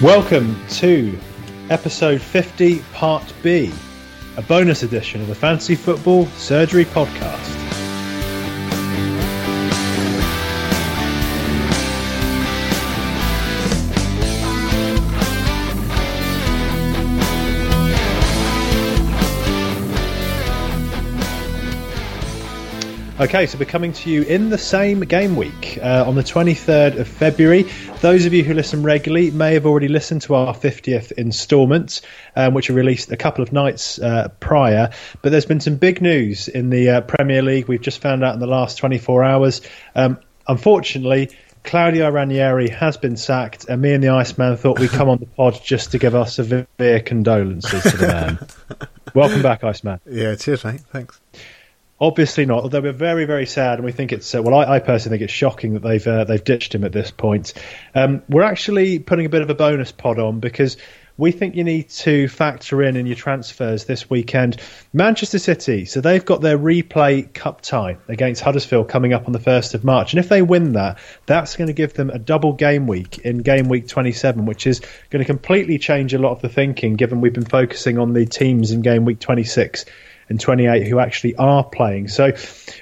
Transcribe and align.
Welcome 0.00 0.56
to 0.76 1.18
episode 1.68 2.22
50, 2.22 2.78
part 2.94 3.34
B, 3.42 3.70
a 4.38 4.40
bonus 4.40 4.82
edition 4.82 5.20
of 5.20 5.26
the 5.26 5.34
Fantasy 5.34 5.74
Football 5.74 6.24
Surgery 6.28 6.86
Podcast. 6.86 7.59
Okay, 23.20 23.44
so 23.44 23.58
we're 23.58 23.66
coming 23.66 23.92
to 23.92 24.08
you 24.08 24.22
in 24.22 24.48
the 24.48 24.56
same 24.56 25.00
game 25.00 25.36
week 25.36 25.78
uh, 25.82 26.04
on 26.06 26.14
the 26.14 26.22
23rd 26.22 27.00
of 27.00 27.06
February. 27.06 27.66
Those 28.00 28.24
of 28.24 28.32
you 28.32 28.42
who 28.42 28.54
listen 28.54 28.82
regularly 28.82 29.30
may 29.30 29.52
have 29.52 29.66
already 29.66 29.88
listened 29.88 30.22
to 30.22 30.34
our 30.34 30.54
50th 30.54 31.12
instalment, 31.12 32.00
um, 32.34 32.54
which 32.54 32.70
were 32.70 32.76
released 32.76 33.12
a 33.12 33.18
couple 33.18 33.42
of 33.42 33.52
nights 33.52 33.98
uh, 33.98 34.28
prior. 34.40 34.88
But 35.20 35.32
there's 35.32 35.44
been 35.44 35.60
some 35.60 35.76
big 35.76 36.00
news 36.00 36.48
in 36.48 36.70
the 36.70 36.88
uh, 36.88 37.00
Premier 37.02 37.42
League. 37.42 37.68
We've 37.68 37.82
just 37.82 38.00
found 38.00 38.24
out 38.24 38.32
in 38.32 38.40
the 38.40 38.46
last 38.46 38.78
24 38.78 39.22
hours. 39.22 39.60
Um, 39.94 40.18
unfortunately, 40.48 41.28
Claudio 41.62 42.08
Ranieri 42.08 42.70
has 42.70 42.96
been 42.96 43.18
sacked, 43.18 43.66
and 43.68 43.82
me 43.82 43.92
and 43.92 44.02
the 44.02 44.08
Iceman 44.08 44.56
thought 44.56 44.78
we'd 44.78 44.88
come 44.88 45.10
on 45.10 45.18
the 45.18 45.26
pod 45.26 45.60
just 45.62 45.92
to 45.92 45.98
give 45.98 46.14
our 46.14 46.26
severe 46.26 46.66
condolences 47.04 47.82
to 47.82 47.96
the 47.98 48.06
man. 48.06 48.48
Welcome 49.14 49.42
back, 49.42 49.62
Iceman. 49.62 50.00
Yeah, 50.06 50.36
cheers, 50.36 50.64
mate. 50.64 50.80
Thanks. 50.90 51.20
Obviously 52.00 52.46
not. 52.46 52.62
Although 52.62 52.80
we're 52.80 52.92
very, 52.92 53.26
very 53.26 53.44
sad, 53.44 53.74
and 53.74 53.84
we 53.84 53.92
think 53.92 54.10
it's 54.12 54.34
uh, 54.34 54.42
well. 54.42 54.54
I, 54.54 54.76
I, 54.76 54.78
personally 54.78 55.18
think 55.18 55.24
it's 55.28 55.34
shocking 55.34 55.74
that 55.74 55.82
they've 55.82 56.06
uh, 56.06 56.24
they've 56.24 56.42
ditched 56.42 56.74
him 56.74 56.84
at 56.84 56.92
this 56.92 57.10
point. 57.10 57.52
Um, 57.94 58.22
we're 58.26 58.42
actually 58.42 59.00
putting 59.00 59.26
a 59.26 59.28
bit 59.28 59.42
of 59.42 59.50
a 59.50 59.54
bonus 59.54 59.92
pod 59.92 60.18
on 60.18 60.40
because 60.40 60.78
we 61.18 61.30
think 61.30 61.54
you 61.54 61.64
need 61.64 61.90
to 61.90 62.26
factor 62.28 62.82
in 62.82 62.96
in 62.96 63.04
your 63.04 63.16
transfers 63.16 63.84
this 63.84 64.08
weekend. 64.08 64.56
Manchester 64.94 65.38
City, 65.38 65.84
so 65.84 66.00
they've 66.00 66.24
got 66.24 66.40
their 66.40 66.56
replay 66.56 67.30
cup 67.34 67.60
tie 67.60 67.98
against 68.08 68.40
Huddersfield 68.40 68.88
coming 68.88 69.12
up 69.12 69.26
on 69.26 69.34
the 69.34 69.38
first 69.38 69.74
of 69.74 69.84
March, 69.84 70.14
and 70.14 70.20
if 70.20 70.30
they 70.30 70.40
win 70.40 70.72
that, 70.72 70.98
that's 71.26 71.56
going 71.56 71.68
to 71.68 71.74
give 71.74 71.92
them 71.92 72.08
a 72.08 72.18
double 72.18 72.54
game 72.54 72.86
week 72.86 73.18
in 73.18 73.38
game 73.38 73.68
week 73.68 73.88
27, 73.88 74.46
which 74.46 74.66
is 74.66 74.80
going 75.10 75.22
to 75.22 75.26
completely 75.26 75.78
change 75.78 76.14
a 76.14 76.18
lot 76.18 76.32
of 76.32 76.40
the 76.40 76.48
thinking. 76.48 76.94
Given 76.94 77.20
we've 77.20 77.34
been 77.34 77.44
focusing 77.44 77.98
on 77.98 78.14
the 78.14 78.24
teams 78.24 78.70
in 78.70 78.80
game 78.80 79.04
week 79.04 79.20
26 79.20 79.84
and 80.30 80.40
28 80.40 80.86
who 80.86 80.98
actually 80.98 81.36
are 81.36 81.64
playing. 81.64 82.08
So 82.08 82.32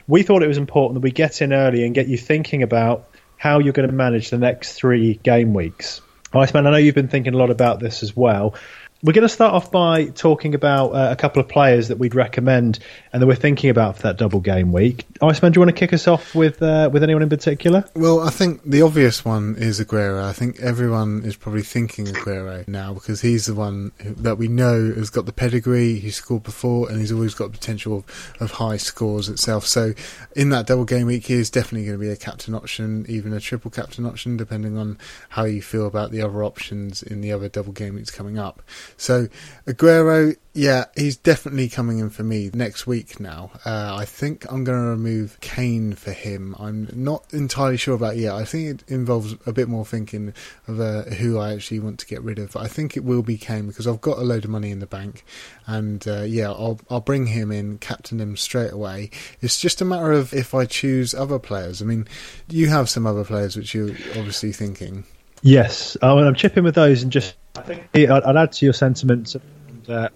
we 0.07 0.23
thought 0.23 0.43
it 0.43 0.49
was 0.49 0.59
important 0.59 0.95
that 0.95 1.01
we 1.01 1.11
get 1.11 1.43
in 1.43 1.53
early 1.53 1.85
and 1.85 1.95
get 1.95 2.07
you 2.07 2.17
thinking 2.17 2.63
about 2.63 3.09
how 3.37 3.59
you're 3.59 3.73
going 3.73 3.89
to 3.89 3.95
manage 3.95 4.31
the 4.31 4.39
next 4.39 4.75
three 4.75 5.15
game 5.15 5.55
weeks. 5.55 6.03
Iceman, 6.33 6.67
I 6.67 6.71
know 6.71 6.77
you've 6.77 6.95
been 6.95 7.09
thinking 7.09 7.35
a 7.35 7.39
lot 7.39 7.51
about 7.51 7.81
this 7.81 8.03
as 8.03 8.15
well. 8.15 8.55
We're 9.01 9.13
going 9.13 9.23
to 9.23 9.29
start 9.29 9.55
off 9.55 9.71
by 9.71 10.07
talking 10.07 10.57
about 10.57 10.89
uh, 10.89 11.13
a 11.13 11.15
couple 11.15 11.41
of 11.41 11.47
players 11.47 11.87
that 11.87 11.99
we'd 11.99 12.17
recommend 12.17 12.81
and 13.13 13.23
that 13.23 13.29
we're 13.29 13.37
thinking 13.37 13.71
about 13.71 13.95
for 13.95 14.03
that 14.03 14.17
double 14.17 14.41
game 14.41 14.73
week. 14.73 15.07
Iceman, 15.23 15.53
do 15.53 15.59
you 15.59 15.61
want 15.61 15.69
to 15.69 15.79
kick 15.79 15.93
us 15.93 16.09
off 16.09 16.35
with 16.35 16.61
uh, 16.61 16.91
with 16.93 17.05
anyone 17.05 17.23
in 17.23 17.29
particular? 17.29 17.85
Well, 17.95 18.19
I 18.19 18.31
think 18.31 18.61
the 18.65 18.83
obvious 18.83 19.25
one 19.25 19.55
is 19.57 19.79
Aguero. 19.79 20.25
I 20.25 20.33
think 20.33 20.59
everyone 20.59 21.23
is 21.23 21.37
probably 21.37 21.63
thinking 21.63 22.07
Aguero 22.07 22.67
now 22.67 22.93
because 22.93 23.21
he's 23.21 23.47
the 23.47 23.55
one 23.55 23.93
that 24.01 24.37
we 24.37 24.49
know 24.49 24.93
has 24.93 25.11
got 25.11 25.27
the 25.27 25.33
pedigree. 25.33 26.01
He's 26.01 26.17
scored 26.17 26.43
before 26.43 26.91
and 26.91 26.99
he's 26.99 27.13
always 27.13 27.35
got 27.35 27.53
potential 27.53 27.99
of, 27.99 28.35
of 28.41 28.51
high 28.51 28.79
scores 28.79 29.29
itself. 29.29 29.65
So 29.65 29.95
in 30.35 30.51
that 30.51 30.67
double 30.67 30.85
game 30.85 31.07
week, 31.07 31.27
he 31.27 31.35
is 31.35 31.51
definitely 31.51 31.87
going 31.87 32.01
to 32.01 32.05
be 32.05 32.11
a 32.11 32.17
captain 32.17 32.53
option, 32.53 33.07
even 33.09 33.33
a 33.33 33.39
triple 33.39 33.71
captain 33.71 34.07
option, 34.07 34.37
depending 34.37 34.77
on 34.77 34.99
how 35.29 35.45
you 35.45 35.63
feel 35.63 35.87
about 35.87 36.11
the 36.11 36.21
other 36.21 36.43
options 36.43 37.01
in 37.01 37.21
the 37.21 37.31
other 37.31 37.49
double 37.49 37.73
game 37.73 37.95
weeks 37.95 38.11
coming 38.11 38.41
up. 38.41 38.61
So 38.97 39.29
Aguero, 39.67 40.37
yeah, 40.55 40.87
he's 40.97 41.17
definitely 41.17 41.69
coming 41.69 42.01
in 42.01 42.11
for 42.11 42.25
me 42.25 42.51
next 42.53 42.87
week 42.87 43.21
now. 43.21 43.53
Uh, 43.65 43.95
I 43.97 44.05
think 44.05 44.51
I'm 44.51 44.65
going 44.65 44.79
to 44.79 44.89
remove 44.89 45.39
Kane 45.41 45.93
for 45.93 46.11
him. 46.11 46.57
I'm 46.59 46.89
not 46.93 47.33
entirely 47.33 47.77
sure 47.77 47.95
about 47.95 48.17
yet. 48.17 48.35
I 48.35 48.45
think 48.45 48.69
it 48.69 48.91
involves 48.91 49.37
a 49.47 49.53
bit 49.53 49.69
more 49.69 49.85
thinking 49.85 50.35
of 50.67 50.81
uh, 50.81 51.03
who 51.03 51.39
I 51.39 51.53
actually 51.53 51.81
want 51.81 52.01
to 52.01 52.07
get 52.07 52.23
rid 52.23 52.39
of. 52.39 52.53
But 52.53 52.65
I 52.65 52.67
think 52.67 52.97
it 52.97 53.05
will 53.05 53.23
be 53.23 53.37
Kane 53.37 53.69
because 53.69 53.87
I've 53.87 54.01
got 54.01 54.19
a 54.19 54.23
load 54.23 54.45
of 54.45 54.51
money 54.51 54.71
in 54.71 54.81
the 54.81 54.87
bank, 54.87 55.25
and 55.67 56.07
uh, 56.09 56.23
yeah, 56.23 56.49
I'll 56.49 56.81
I'll 56.91 57.01
bring 57.01 57.27
him 57.27 57.53
in, 57.53 57.79
captain 57.79 58.21
him 58.21 58.37
straight 58.37 58.73
away. 58.73 59.11
It's 59.41 59.61
just 59.61 59.81
a 59.81 59.85
matter 59.85 60.11
of 60.11 60.35
if 60.35 60.55
I 60.55 60.65
choose 60.65 61.15
other 61.15 61.39
players. 61.39 61.81
I 61.81 61.85
mean, 61.85 62.09
you 62.49 62.69
have 62.69 62.89
some 62.89 63.07
other 63.07 63.25
players 63.25 63.57
which 63.57 63.75
you're 63.75 63.91
obviously 64.17 64.53
thinking. 64.53 65.05
Yes, 65.43 65.97
oh, 66.03 66.19
I'm 66.19 66.35
chipping 66.35 66.65
with 66.65 66.75
those 66.75 67.03
and 67.03 67.13
just 67.13 67.37
I 67.57 67.63
think 67.63 67.89
I'd 67.95 68.37
add 68.37 68.53
to 68.53 68.65
your 68.65 68.73
sentiments. 68.73 69.35
And, 69.35 69.91
uh, 69.91 70.09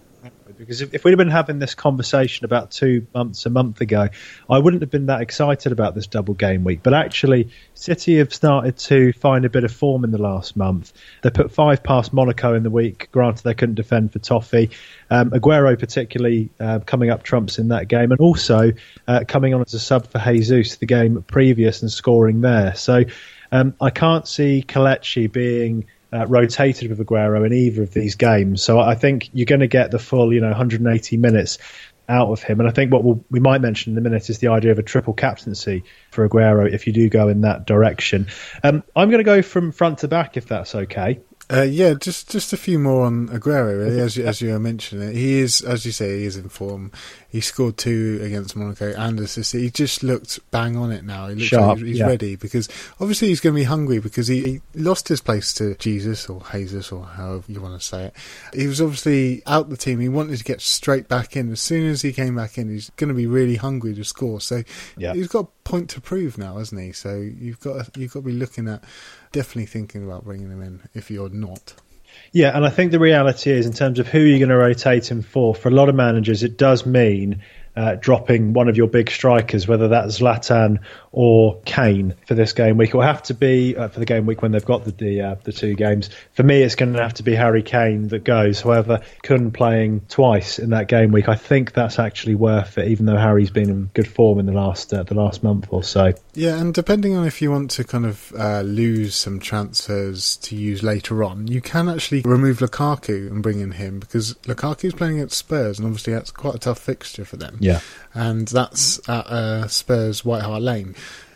because 0.63 0.81
if, 0.81 0.95
if, 0.95 1.05
we'd 1.05 1.11
have 1.11 1.19
been 1.19 1.29
having 1.29 1.59
this 1.59 1.75
conversation 1.75 2.45
about 2.45 2.71
two 2.71 3.07
months, 3.13 3.47
a 3.47 3.51
month 3.51 3.81
ago, 3.81 4.09
I 4.49 4.59
wouldn't 4.59 4.83
have 4.83 4.91
been 4.91 5.07
that 5.07 5.21
excited 5.21 5.73
about 5.73 5.97
this 5.97 6.07
double 6.07 6.35
game 6.35 6.63
week. 6.63 6.81
But 6.85 6.95
actually, 6.95 7.51
City 7.75 8.19
have 8.19 8.33
started 8.33 8.77
to 8.79 9.13
find 9.15 9.45
a 9.45 9.51
bit 9.51 9.65
of 9.65 9.73
form 9.73 10.05
in 10.05 10.13
the 10.13 10.23
last 10.23 10.57
month. 10.57 10.93
They 11.23 11.31
put 11.31 11.51
five 11.51 11.83
past 11.83 12.13
Monaco 12.13 12.55
in 12.55 12.63
the 12.63 12.71
week. 12.71 13.09
Granted, 13.11 13.43
they 13.43 13.55
couldn't 13.55 13.75
defend 13.75 14.13
for 14.13 14.21
Toffee. 14.21 14.71
Um, 15.11 15.31
Aguero, 15.31 15.77
particularly, 15.77 16.51
uh, 16.61 16.79
coming 16.81 17.11
up 17.11 17.25
trumps 17.25 17.59
in 17.59 17.69
that 17.69 17.89
game, 17.89 18.13
and 18.13 18.21
also 18.21 18.73
uh, 19.09 19.25
coming 19.27 19.55
on 19.55 19.63
as 19.63 19.75
a 19.75 19.81
sub 19.81 20.07
for 20.07 20.21
Jesus 20.21 20.77
the 20.77 20.87
game 20.87 21.23
previous 21.27 21.83
and 21.83 21.91
scoring 21.91 22.41
there. 22.41 22.75
So 22.77 23.05
um, 23.53 23.75
I 23.81 23.91
can't 23.91 24.27
see 24.27 24.65
Kelechi 24.67 25.31
being 25.31 25.87
uh, 26.13 26.27
rotated 26.27 26.91
with 26.91 26.99
Aguero 26.99 27.47
in 27.47 27.53
either 27.53 27.83
of 27.83 27.93
these 27.93 28.17
games. 28.17 28.63
So 28.63 28.81
I 28.81 28.95
think 28.95 29.31
you're 29.33 29.47
going 29.47 29.61
to 29.61 29.67
get 29.67 29.91
the 29.91 29.99
full, 29.99 30.33
you 30.33 30.41
know, 30.41 30.49
180 30.49 31.17
minutes 31.17 31.59
out 32.09 32.31
of 32.31 32.43
him. 32.43 32.61
And 32.61 32.69
I 32.69 32.73
think 32.73 32.93
what 32.93 33.05
we'll, 33.05 33.25
we 33.31 33.41
might 33.41 33.61
mention 33.61 33.93
in 33.93 33.99
a 33.99 34.01
minute 34.01 34.29
is 34.29 34.39
the 34.39 34.49
idea 34.49 34.73
of 34.73 34.79
a 34.79 34.83
triple 34.83 35.15
captaincy 35.15 35.85
for 36.11 36.29
Aguero 36.29 36.71
if 36.71 36.87
you 36.87 36.93
do 36.93 37.09
go 37.09 37.29
in 37.29 37.43
that 37.43 37.67
direction. 37.67 38.27
Um, 38.63 38.83
I'm 38.97 39.09
going 39.09 39.21
to 39.21 39.25
go 39.25 39.43
from 39.43 39.73
front 39.73 39.99
to 39.99 40.09
back 40.09 40.37
if 40.37 40.47
that's 40.47 40.75
okay. 40.75 41.21
Uh, 41.51 41.63
yeah, 41.63 41.93
just 41.93 42.31
just 42.31 42.53
a 42.53 42.57
few 42.57 42.79
more 42.79 43.05
on 43.05 43.29
Aguero. 43.29 43.79
Really, 43.79 44.01
as 44.01 44.17
you, 44.17 44.25
as 44.25 44.41
you 44.41 44.59
mentioned, 44.59 45.15
he 45.15 45.41
is, 45.41 45.61
as 45.61 45.85
you 45.85 45.93
say, 45.93 46.21
he 46.21 46.25
is 46.25 46.37
in 46.37 46.49
form. 46.49 46.93
He 47.33 47.41
scored 47.41 47.79
two 47.79 48.21
against 48.23 48.55
Monaco 48.55 48.93
and 48.95 49.19
assisted. 49.19 49.63
He 49.63 49.71
just 49.71 50.03
looked 50.03 50.39
bang 50.51 50.77
on 50.77 50.93
it 50.93 51.03
now. 51.03 51.29
He 51.29 51.37
looks 51.37 51.47
Sharp, 51.47 51.79
like 51.79 51.87
he's 51.87 52.01
yeah. 52.01 52.07
ready 52.07 52.37
because 52.37 52.69
obviously 53.01 53.29
he's 53.29 53.41
going 53.41 53.55
to 53.55 53.61
be 53.61 53.65
hungry 53.65 54.01
because 54.01 54.29
he, 54.29 54.43
he, 54.43 54.61
lost 54.75 55.09
his 55.09 55.23
place 55.23 55.55
to 55.55 55.75
Jesus 55.77 56.29
or 56.29 56.43
Jesus 56.53 56.93
or 56.93 57.07
however 57.07 57.45
you 57.49 57.63
want 57.63 57.81
to 57.81 57.87
say 57.87 58.05
it. 58.05 58.15
He 58.53 58.67
was 58.67 58.83
obviously 58.83 59.43
out 59.47 59.71
the 59.71 59.79
team. 59.79 59.99
He 59.99 60.11
wanted 60.11 60.37
to 60.37 60.45
get 60.45 60.61
straight 60.61 61.09
back 61.09 61.35
in. 61.35 61.51
As 61.51 61.61
soon 61.63 61.89
as 61.89 62.03
he 62.03 62.13
came 62.13 62.37
back 62.37 62.59
in, 62.59 62.69
he's 62.69 62.91
going 62.97 63.09
to 63.09 63.15
be 63.15 63.27
really 63.27 63.57
hungry 63.57 63.95
to 63.95 64.05
score. 64.05 64.39
So 64.43 64.63
yeah. 64.99 65.15
he's 65.15 65.29
got 65.29 65.45
a 65.45 65.49
point 65.65 65.89
to 65.91 66.03
prove 66.03 66.37
now, 66.37 66.59
hasn't 66.59 66.83
he? 66.83 66.93
So 66.93 67.17
you've 67.17 67.61
got 67.61 67.97
you've 67.97 68.13
got 68.13 68.21
to 68.21 68.27
be 68.27 68.33
looking 68.33 68.69
at 68.69 68.85
definitely 69.33 69.67
thinking 69.67 70.05
about 70.05 70.25
bringing 70.25 70.51
him 70.51 70.61
in 70.61 70.83
if 70.93 71.11
you're 71.11 71.31
not. 71.31 71.73
Yeah, 72.33 72.57
and 72.57 72.65
I 72.65 72.71
think 72.71 72.93
the 72.93 72.99
reality 72.99 73.51
is, 73.51 73.67
in 73.67 73.73
terms 73.73 73.99
of 73.99 74.09
who 74.09 74.19
you're 74.19 74.39
going 74.39 74.49
to 74.49 74.57
rotate 74.57 75.11
him 75.11 75.23
for, 75.23 75.55
for 75.55 75.69
a 75.69 75.73
lot 75.73 75.89
of 75.89 75.95
managers, 75.95 76.43
it 76.43 76.57
does 76.57 76.87
mean 76.87 77.43
uh, 77.75 77.95
dropping 77.95 78.53
one 78.53 78.69
of 78.69 78.77
your 78.77 78.87
big 78.87 79.11
strikers, 79.11 79.67
whether 79.67 79.89
that's 79.89 80.19
Zlatan 80.19 80.81
or 81.11 81.61
Kane 81.65 82.15
for 82.27 82.35
this 82.35 82.53
game 82.53 82.77
week. 82.77 82.91
It 82.91 82.95
will 82.95 83.03
have 83.03 83.23
to 83.25 83.35
be 83.35 83.77
uh, 83.77 83.89
for 83.89 83.99
the 83.99 84.05
game 84.05 84.27
week 84.27 84.43
when 84.43 84.53
they've 84.53 84.65
got 84.65 84.85
the 84.85 84.93
the, 84.93 85.21
uh, 85.23 85.35
the, 85.43 85.53
two 85.53 85.75
games. 85.75 86.11
For 86.33 86.43
me, 86.43 86.63
it's 86.63 86.75
going 86.75 86.93
to 86.93 87.03
have 87.03 87.15
to 87.15 87.23
be 87.23 87.35
Harry 87.35 87.63
Kane 87.63 88.09
that 88.09 88.25
goes. 88.25 88.61
However, 88.61 89.01
Kun 89.23 89.53
playing 89.53 90.03
twice 90.09 90.59
in 90.59 90.71
that 90.71 90.89
game 90.89 91.13
week, 91.13 91.29
I 91.29 91.35
think 91.35 91.73
that's 91.73 91.99
actually 91.99 92.35
worth 92.35 92.77
it, 92.79 92.89
even 92.89 93.07
though 93.07 93.17
Harry's 93.17 93.51
been 93.51 93.71
in 93.71 93.91
good 93.95 94.09
form 94.09 94.39
in 94.39 94.47
the 94.47 94.53
last 94.53 94.93
uh, 94.93 95.03
the 95.03 95.15
last 95.15 95.43
month 95.43 95.69
or 95.71 95.83
so. 95.83 96.13
Yeah, 96.35 96.59
and 96.59 96.73
depending 96.73 97.15
on 97.15 97.27
if 97.27 97.43
you 97.43 97.51
want 97.51 97.71
to 97.73 97.85
kind 97.85 98.07
of 98.07 98.33
uh, 98.39 98.63
lose 98.63 99.15
some 99.15 99.39
transfers 99.39 100.37
to 100.39 100.57
use 100.57 100.83
later 100.83 101.23
on, 101.23 101.47
you 101.47 101.61
can 101.61 101.89
actually 101.89 102.23
remove 102.23 102.59
Lukaku 102.59 103.31
and 103.31 103.43
bring 103.43 103.61
in 103.61 103.73
him 103.73 104.01
because 104.01 104.35
Lukaku 104.45 104.85
is 104.87 104.95
playing 104.95 105.21
at 105.21 105.31
Spurs, 105.31 105.79
and 105.79 105.87
obviously 105.87 106.15
that's 106.15 106.31
quite 106.31 106.55
a 106.55 106.59
tough 106.59 106.79
fixture 106.79 107.27
for 107.27 107.37
them. 107.37 107.59
Yeah. 107.61 107.81
And 108.15 108.49
that's 108.49 108.99
at 109.09 109.27
uh, 109.27 109.69
Spurs 109.69 110.25
White 110.25 110.43
Hart 110.43 110.63
Lane. 110.63 110.95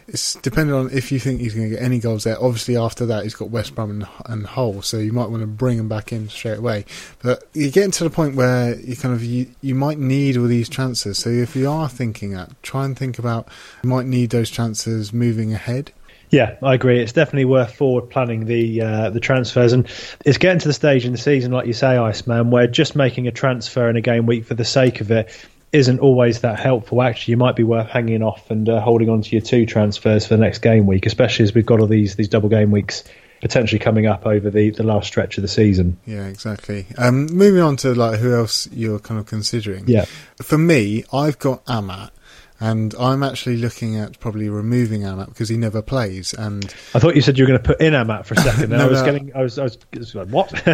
It's 0.09 0.35
depending 0.35 0.75
on 0.75 0.91
if 0.93 1.11
you 1.11 1.19
think 1.19 1.41
he's 1.41 1.55
going 1.55 1.69
to 1.69 1.75
get 1.77 1.83
any 1.83 1.99
goals 1.99 2.25
there. 2.25 2.41
Obviously, 2.41 2.77
after 2.77 3.07
that, 3.07 3.25
he's 3.25 3.35
got 3.35 3.51
West 3.51 3.75
Brom 3.75 3.91
and, 3.91 4.09
and 4.27 4.47
Hull, 4.47 4.83
so 4.83 4.99
you 4.99 5.13
might 5.13 5.31
want 5.31 5.41
to 5.43 5.49
bring 5.49 5.79
him 5.79 5.89
back 5.89 6.13
in 6.13 6.29
straight 6.29 6.59
away. 6.59 6.85
But 7.23 7.45
you're 7.55 7.73
getting 7.73 7.91
to 7.93 8.05
the 8.05 8.11
point 8.11 8.37
where 8.37 8.79
you 8.79 8.97
kind 8.97 9.15
of 9.15 9.25
you, 9.25 9.49
you 9.63 9.75
might 9.75 9.99
need 9.99 10.37
all 10.37 10.47
these 10.47 10.69
transfers. 10.69 11.19
So 11.19 11.31
if 11.31 11.57
you 11.57 11.69
are 11.69 11.89
thinking 11.89 12.31
that, 12.33 12.51
try 12.63 12.85
and 12.85 12.97
think 12.97 13.19
about 13.19 13.49
you 13.83 13.89
might 13.89 14.07
need 14.07 14.31
those 14.31 14.49
transfers 14.49 15.13
moving 15.13 15.53
ahead. 15.53 15.93
Yeah, 16.31 16.57
I 16.63 16.75
agree. 16.75 17.01
It's 17.01 17.13
definitely 17.13 17.45
worth 17.45 17.75
forward 17.75 18.11
planning 18.11 18.47
the 18.47 18.83
uh, 18.83 19.11
the 19.11 19.21
transfers, 19.21 19.73
and 19.73 19.89
it's 20.25 20.39
getting 20.39 20.59
to 20.61 20.69
the 20.69 20.75
stage 20.75 21.05
in 21.05 21.13
the 21.13 21.19
season, 21.19 21.53
like 21.53 21.67
you 21.67 21.73
say, 21.73 21.97
Iceman, 21.97 22.51
where 22.51 22.67
just 22.67 22.97
making 22.97 23.29
a 23.29 23.33
transfer 23.33 23.89
in 23.89 23.97
a 23.97 24.01
game 24.01 24.27
week 24.27 24.45
for 24.45 24.55
the 24.55 24.65
sake 24.65 25.01
of 25.01 25.11
it 25.11 25.31
isn't 25.77 26.01
always 26.01 26.41
that 26.41 26.59
helpful. 26.59 27.03
Actually, 27.03 27.33
you 27.33 27.37
might 27.37 27.55
be 27.55 27.63
worth 27.63 27.89
hanging 27.89 28.23
off 28.23 28.51
and 28.51 28.69
uh, 28.69 28.81
holding 28.81 29.11
on 29.11 29.23
to 29.23 29.31
your 29.31 29.43
two 29.43 29.67
transfers 29.67 30.27
for 30.27 30.35
the 30.35 30.41
next 30.41 30.59
game 30.59 30.87
week, 30.87 31.07
especially 31.07 31.45
as 31.45 31.55
we've 31.55 31.67
got 31.67 31.81
all 31.81 31.87
these 31.87 32.17
these 32.17 32.29
double 32.29 32.49
game 32.49 32.71
weeks 32.71 33.05
potentially 33.43 33.79
coming 33.79 34.07
up 34.07 34.25
over 34.27 34.49
the, 34.49 34.71
the 34.71 34.83
last 34.83 35.07
stretch 35.07 35.37
of 35.37 35.43
the 35.43 35.49
season. 35.49 35.99
Yeah, 36.07 36.27
exactly. 36.27 36.87
Um, 36.97 37.27
moving 37.27 37.61
on 37.61 37.77
to 37.79 37.95
like 37.95 38.19
who 38.19 38.35
else 38.35 38.67
you're 38.73 38.99
kind 38.99 39.21
of 39.21 39.27
considering. 39.27 39.85
Yeah. 39.87 40.07
For 40.43 40.57
me, 40.57 41.05
I've 41.13 41.39
got 41.39 41.63
Amat. 41.69 42.13
And 42.59 42.95
I'm 42.99 43.23
actually 43.23 43.59
looking 43.59 43.97
at 43.97 44.19
probably 44.19 44.49
removing 44.49 45.05
Amat 45.05 45.29
because 45.29 45.49
he 45.49 45.57
never 45.57 45.83
plays. 45.83 46.33
And 46.33 46.65
I 46.95 46.99
thought 46.99 47.15
you 47.15 47.21
said 47.21 47.37
you 47.37 47.45
were 47.45 47.49
going 47.49 47.63
to 47.63 47.67
put 47.67 47.81
in 47.81 47.95
Amat 47.95 48.27
for 48.27 48.35
a 48.35 48.39
second. 48.39 48.71
no, 48.71 48.79
I 48.79 48.89
was 48.89 49.01
no. 49.01 49.05
getting, 49.05 49.37
I 49.37 49.43
was, 49.43 49.59
I 49.59 49.65
was, 49.65 49.79
I 49.95 49.99
was 49.99 50.15
like, 50.15 50.29
what? 50.29 50.53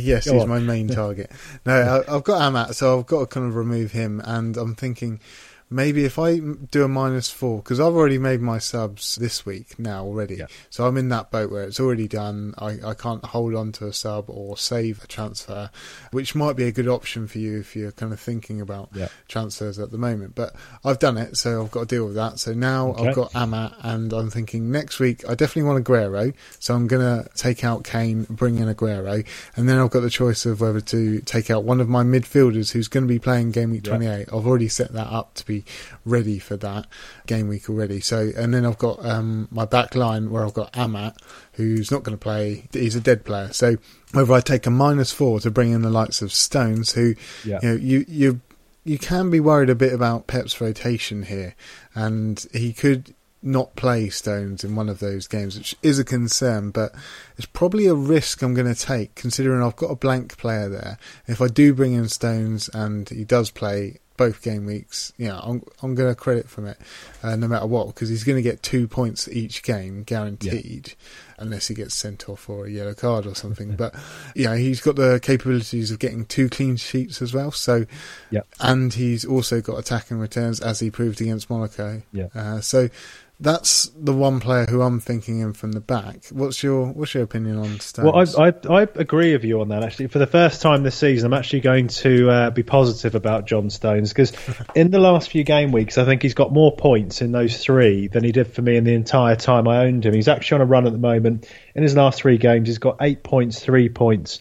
yes, 0.00 0.26
Go 0.26 0.34
he's 0.34 0.42
on. 0.42 0.48
my 0.48 0.58
main 0.58 0.88
target. 0.88 1.30
No, 1.66 2.04
I, 2.08 2.14
I've 2.16 2.24
got 2.24 2.40
Amat, 2.42 2.74
so 2.74 2.98
I've 2.98 3.06
got 3.06 3.20
to 3.20 3.26
kind 3.26 3.46
of 3.46 3.56
remove 3.56 3.92
him. 3.92 4.20
And 4.24 4.56
I'm 4.56 4.74
thinking 4.74 5.20
maybe 5.70 6.04
if 6.04 6.18
I 6.18 6.38
do 6.38 6.84
a 6.84 6.88
minus 6.88 7.30
four, 7.30 7.58
because 7.58 7.78
I've 7.80 7.94
already 7.94 8.18
made 8.18 8.40
my 8.40 8.58
subs 8.58 9.16
this 9.16 9.44
week 9.44 9.78
now 9.78 10.04
already. 10.04 10.36
Yeah. 10.36 10.46
So 10.70 10.86
I'm 10.86 10.96
in 10.96 11.08
that 11.10 11.30
boat 11.30 11.50
where 11.50 11.64
it's 11.64 11.78
already 11.80 12.08
done. 12.08 12.54
I, 12.58 12.78
I 12.84 12.94
can't 12.94 13.24
hold 13.24 13.54
on 13.54 13.72
to 13.72 13.86
a 13.86 13.92
sub 13.92 14.30
or 14.30 14.56
save 14.56 15.04
a 15.04 15.06
transfer, 15.06 15.70
which 16.10 16.34
might 16.34 16.56
be 16.56 16.64
a 16.64 16.72
good 16.72 16.88
option 16.88 17.26
for 17.28 17.38
you 17.38 17.58
if 17.60 17.76
you're 17.76 17.92
kind 17.92 18.12
of 18.12 18.20
thinking 18.20 18.60
about 18.60 18.88
Yeah. 18.94 19.08
transfers 19.28 19.78
at 19.78 19.90
the 19.90 19.98
moment. 19.98 20.34
But 20.34 20.54
I've 20.84 20.98
done 20.98 21.16
it, 21.18 21.36
so 21.36 21.62
I've 21.62 21.70
got 21.70 21.88
to 21.88 21.94
deal 21.96 22.06
with 22.06 22.14
that. 22.14 22.38
So 22.38 22.52
now 22.54 22.88
Okay. 22.90 23.08
I've 23.08 23.14
got 23.14 23.34
Amat, 23.36 23.74
and 23.82 24.12
I'm 24.12 24.30
thinking 24.30 24.70
next 24.70 24.98
week 24.98 25.22
I 25.28 25.34
definitely 25.34 25.64
want 25.70 25.84
Aguero, 25.84 26.34
so 26.58 26.74
I'm 26.74 26.86
going 26.86 27.02
to 27.02 27.28
take 27.34 27.64
out 27.64 27.84
Kane, 27.84 28.24
bring 28.30 28.58
in 28.58 28.72
Aguero, 28.74 29.24
and 29.56 29.68
then 29.68 29.78
I've 29.78 29.90
got 29.90 30.00
the 30.00 30.10
choice 30.10 30.46
of 30.46 30.60
whether 30.60 30.80
to 30.80 31.20
take 31.20 31.50
out 31.50 31.64
one 31.64 31.80
of 31.80 31.88
my 31.88 32.02
midfielders 32.02 32.72
who's 32.72 32.88
going 32.88 33.04
to 33.04 33.08
be 33.08 33.18
playing 33.18 33.50
game 33.50 33.70
week 33.70 33.86
Yeah. 33.86 33.96
28. 33.96 34.28
I've 34.32 34.46
already 34.46 34.68
set 34.68 34.92
that 34.92 35.08
up 35.12 35.34
to 35.34 35.46
be 35.46 35.57
ready 36.04 36.38
for 36.38 36.56
that 36.58 36.86
game 37.26 37.48
week 37.48 37.68
already. 37.68 38.00
So, 38.00 38.30
and 38.36 38.52
then 38.52 38.64
I've 38.64 38.78
got 38.78 39.04
um, 39.04 39.48
my 39.50 39.64
back 39.64 39.94
line 39.94 40.30
where 40.30 40.44
I've 40.44 40.54
got 40.54 40.76
Amat, 40.76 41.16
who's 41.52 41.90
not 41.90 42.02
going 42.02 42.16
to 42.16 42.22
play. 42.22 42.64
He's 42.72 42.94
a 42.96 43.00
dead 43.00 43.24
player. 43.24 43.52
So 43.52 43.76
whether 44.12 44.32
I 44.32 44.40
take 44.40 44.66
a 44.66 44.70
minus 44.70 45.12
four 45.12 45.40
to 45.40 45.50
bring 45.50 45.72
in 45.72 45.82
the 45.82 45.90
likes 45.90 46.22
of 46.22 46.32
Stones, 46.32 46.92
who 46.92 47.14
Yeah. 47.44 47.58
you 47.62 47.68
know 47.68 47.74
you 47.76 48.04
you 48.08 48.40
you 48.84 48.98
can 48.98 49.28
be 49.28 49.40
worried 49.40 49.68
a 49.68 49.74
bit 49.74 49.92
about 49.92 50.26
Pep's 50.26 50.60
rotation 50.60 51.24
here, 51.24 51.54
and 51.94 52.46
he 52.52 52.72
could 52.72 53.14
not 53.40 53.76
play 53.76 54.08
Stones 54.08 54.64
in 54.64 54.74
one 54.74 54.88
of 54.88 54.98
those 54.98 55.28
games, 55.28 55.56
which 55.56 55.76
is 55.82 55.98
a 55.98 56.04
concern, 56.04 56.70
but 56.70 56.92
it's 57.36 57.46
probably 57.46 57.86
a 57.86 57.94
risk 57.94 58.42
I'm 58.42 58.52
going 58.54 58.72
to 58.72 58.80
take 58.80 59.14
considering 59.14 59.62
I've 59.62 59.76
got 59.76 59.92
a 59.92 59.96
blank 59.96 60.36
player 60.38 60.68
there. 60.68 60.98
If 61.28 61.40
I 61.40 61.46
do 61.46 61.72
bring 61.72 61.92
in 61.92 62.08
Stones 62.08 62.68
and 62.74 63.08
he 63.08 63.22
does 63.24 63.50
play 63.50 63.98
both 64.18 64.42
game 64.42 64.66
weeks, 64.66 65.14
yeah, 65.16 65.38
I'm 65.42 65.62
I'm 65.82 65.94
going 65.94 66.10
to 66.10 66.14
credit 66.14 66.50
from 66.50 66.66
it, 66.66 66.76
uh, 67.22 67.36
no 67.36 67.48
matter 67.48 67.66
what, 67.66 67.86
because 67.86 68.10
he's 68.10 68.24
going 68.24 68.36
to 68.36 68.42
get 68.42 68.62
two 68.62 68.86
points 68.86 69.26
each 69.28 69.62
game 69.62 70.02
guaranteed, 70.02 70.92
unless 71.38 71.68
he 71.68 71.74
gets 71.74 71.94
sent 71.94 72.28
off 72.28 72.40
for 72.40 72.66
a 72.66 72.70
yellow 72.70 72.92
card 72.92 73.24
or 73.26 73.34
something. 73.34 73.76
but 73.76 73.94
yeah, 74.34 74.56
he's 74.56 74.82
got 74.82 74.96
the 74.96 75.18
capabilities 75.22 75.90
of 75.90 75.98
getting 75.98 76.26
two 76.26 76.50
clean 76.50 76.76
sheets 76.76 77.22
as 77.22 77.32
well. 77.32 77.50
So, 77.52 77.86
Yeah. 78.30 78.40
and 78.60 78.92
he's 78.92 79.24
also 79.24 79.62
got 79.62 79.78
attacking 79.78 80.18
returns 80.18 80.60
as 80.60 80.80
he 80.80 80.90
proved 80.90 81.22
against 81.22 81.48
Monaco. 81.48 82.02
Yeah. 82.12 82.26
Uh, 82.34 82.60
so 82.60 82.90
that's 83.40 83.84
the 83.94 84.12
one 84.12 84.40
player 84.40 84.66
who 84.66 84.82
I'm 84.82 84.98
thinking 84.98 85.40
in 85.40 85.52
from 85.52 85.70
the 85.70 85.80
back. 85.80 86.26
What's 86.30 86.60
your 86.62 86.86
What's 86.86 87.14
your 87.14 87.22
opinion 87.22 87.58
on 87.58 87.78
Stones? 87.78 88.34
Well, 88.34 88.44
I, 88.44 88.48
I 88.48 88.80
I 88.80 88.82
agree 88.96 89.32
with 89.32 89.44
you 89.44 89.60
on 89.60 89.68
that. 89.68 89.84
Actually, 89.84 90.08
for 90.08 90.18
the 90.18 90.26
first 90.26 90.60
time 90.60 90.82
this 90.82 90.96
season, 90.96 91.32
I'm 91.32 91.38
actually 91.38 91.60
going 91.60 91.86
to 91.88 92.30
uh, 92.30 92.50
be 92.50 92.64
positive 92.64 93.14
about 93.14 93.46
John 93.46 93.70
Stones 93.70 94.10
because 94.12 94.32
in 94.74 94.90
the 94.90 94.98
last 94.98 95.30
few 95.30 95.44
game 95.44 95.70
weeks, 95.70 95.98
I 95.98 96.04
think 96.04 96.22
he's 96.22 96.34
got 96.34 96.52
more 96.52 96.74
points 96.74 97.22
in 97.22 97.30
those 97.30 97.62
three 97.62 98.08
than 98.08 98.24
he 98.24 98.32
did 98.32 98.52
for 98.52 98.62
me 98.62 98.76
in 98.76 98.82
the 98.82 98.94
entire 98.94 99.36
time 99.36 99.68
I 99.68 99.84
owned 99.84 100.04
him. 100.04 100.14
He's 100.14 100.28
actually 100.28 100.56
on 100.56 100.60
a 100.62 100.66
run 100.66 100.86
at 100.86 100.92
the 100.92 100.98
moment. 100.98 101.48
In 101.76 101.84
his 101.84 101.94
last 101.94 102.20
three 102.20 102.38
games, 102.38 102.66
he's 102.66 102.78
got 102.78 102.96
eight 103.00 103.22
points, 103.22 103.60
three 103.60 103.88
points, 103.88 104.40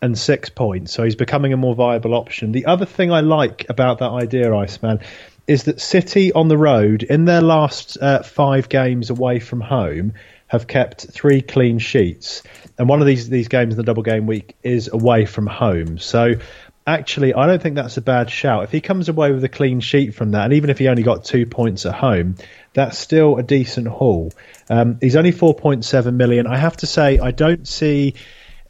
and 0.00 0.18
six 0.18 0.48
points. 0.48 0.92
So 0.92 1.04
he's 1.04 1.16
becoming 1.16 1.52
a 1.52 1.58
more 1.58 1.74
viable 1.74 2.14
option. 2.14 2.52
The 2.52 2.64
other 2.64 2.86
thing 2.86 3.12
I 3.12 3.20
like 3.20 3.66
about 3.68 3.98
that 3.98 4.10
idea, 4.10 4.54
Iceman, 4.54 5.00
is 5.48 5.64
that 5.64 5.80
City 5.80 6.30
on 6.32 6.46
the 6.48 6.58
road 6.58 7.02
in 7.02 7.24
their 7.24 7.40
last 7.40 7.96
uh, 8.00 8.22
five 8.22 8.68
games 8.68 9.10
away 9.10 9.40
from 9.40 9.60
home 9.60 10.12
have 10.46 10.66
kept 10.66 11.10
three 11.10 11.42
clean 11.42 11.78
sheets, 11.78 12.42
and 12.78 12.88
one 12.88 13.00
of 13.00 13.06
these 13.06 13.28
these 13.28 13.48
games 13.48 13.72
in 13.74 13.76
the 13.78 13.82
double 13.82 14.02
game 14.02 14.26
week 14.26 14.54
is 14.62 14.88
away 14.88 15.24
from 15.24 15.46
home. 15.46 15.98
So. 15.98 16.34
Actually, 16.86 17.34
I 17.34 17.46
don't 17.46 17.60
think 17.60 17.74
that's 17.74 17.98
a 17.98 18.00
bad 18.00 18.30
shout. 18.30 18.64
If 18.64 18.72
he 18.72 18.80
comes 18.80 19.10
away 19.10 19.30
with 19.30 19.44
a 19.44 19.48
clean 19.50 19.80
sheet 19.80 20.14
from 20.14 20.30
that, 20.30 20.44
and 20.44 20.54
even 20.54 20.70
if 20.70 20.78
he 20.78 20.88
only 20.88 21.02
got 21.02 21.22
two 21.22 21.44
points 21.44 21.84
at 21.84 21.92
home, 21.92 22.36
that's 22.72 22.96
still 22.96 23.36
a 23.36 23.42
decent 23.42 23.88
haul. 23.88 24.32
Um, 24.70 24.96
he's 24.98 25.14
only 25.14 25.32
4.7 25.32 26.14
million. 26.14 26.46
I 26.46 26.56
have 26.56 26.78
to 26.78 26.86
say, 26.86 27.18
I 27.18 27.30
don't 27.30 27.68
see 27.68 28.14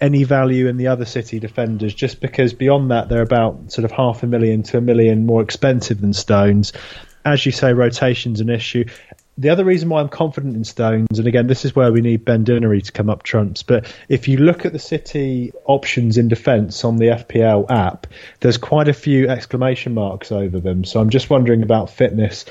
any 0.00 0.24
value 0.24 0.68
in 0.68 0.76
the 0.76 0.88
other 0.88 1.04
City 1.04 1.40
defenders 1.40 1.94
just 1.94 2.20
because 2.20 2.52
beyond 2.52 2.90
that 2.90 3.08
they're 3.08 3.22
about 3.22 3.72
sort 3.72 3.84
of 3.84 3.90
half 3.90 4.22
a 4.22 4.26
million 4.26 4.62
to 4.62 4.78
a 4.78 4.80
million 4.80 5.26
more 5.26 5.42
expensive 5.42 6.00
than 6.00 6.12
Stones. 6.12 6.72
As 7.24 7.44
you 7.44 7.52
say, 7.52 7.72
rotation's 7.72 8.40
an 8.40 8.48
issue. 8.48 8.84
The 9.36 9.50
other 9.50 9.64
reason 9.64 9.88
why 9.88 10.00
I'm 10.00 10.08
confident 10.08 10.56
in 10.56 10.64
Stones, 10.64 11.18
and 11.18 11.28
again, 11.28 11.46
this 11.46 11.64
is 11.64 11.76
where 11.76 11.92
we 11.92 12.00
need 12.00 12.24
Ben 12.24 12.44
Dinnery 12.44 12.82
to 12.82 12.92
come 12.92 13.08
up 13.08 13.22
trumps, 13.22 13.62
but 13.62 13.94
if 14.08 14.26
you 14.26 14.38
look 14.38 14.66
at 14.66 14.72
the 14.72 14.80
City 14.80 15.52
options 15.64 16.18
in 16.18 16.26
defence 16.26 16.84
on 16.84 16.96
the 16.96 17.06
FPL 17.06 17.70
app, 17.70 18.08
there's 18.40 18.56
quite 18.56 18.88
a 18.88 18.92
few 18.92 19.28
exclamation 19.28 19.94
marks 19.94 20.32
over 20.32 20.58
them. 20.58 20.84
So 20.84 21.00
I'm 21.00 21.10
just 21.10 21.30
wondering 21.30 21.62
about 21.62 21.88
fitness. 21.88 22.46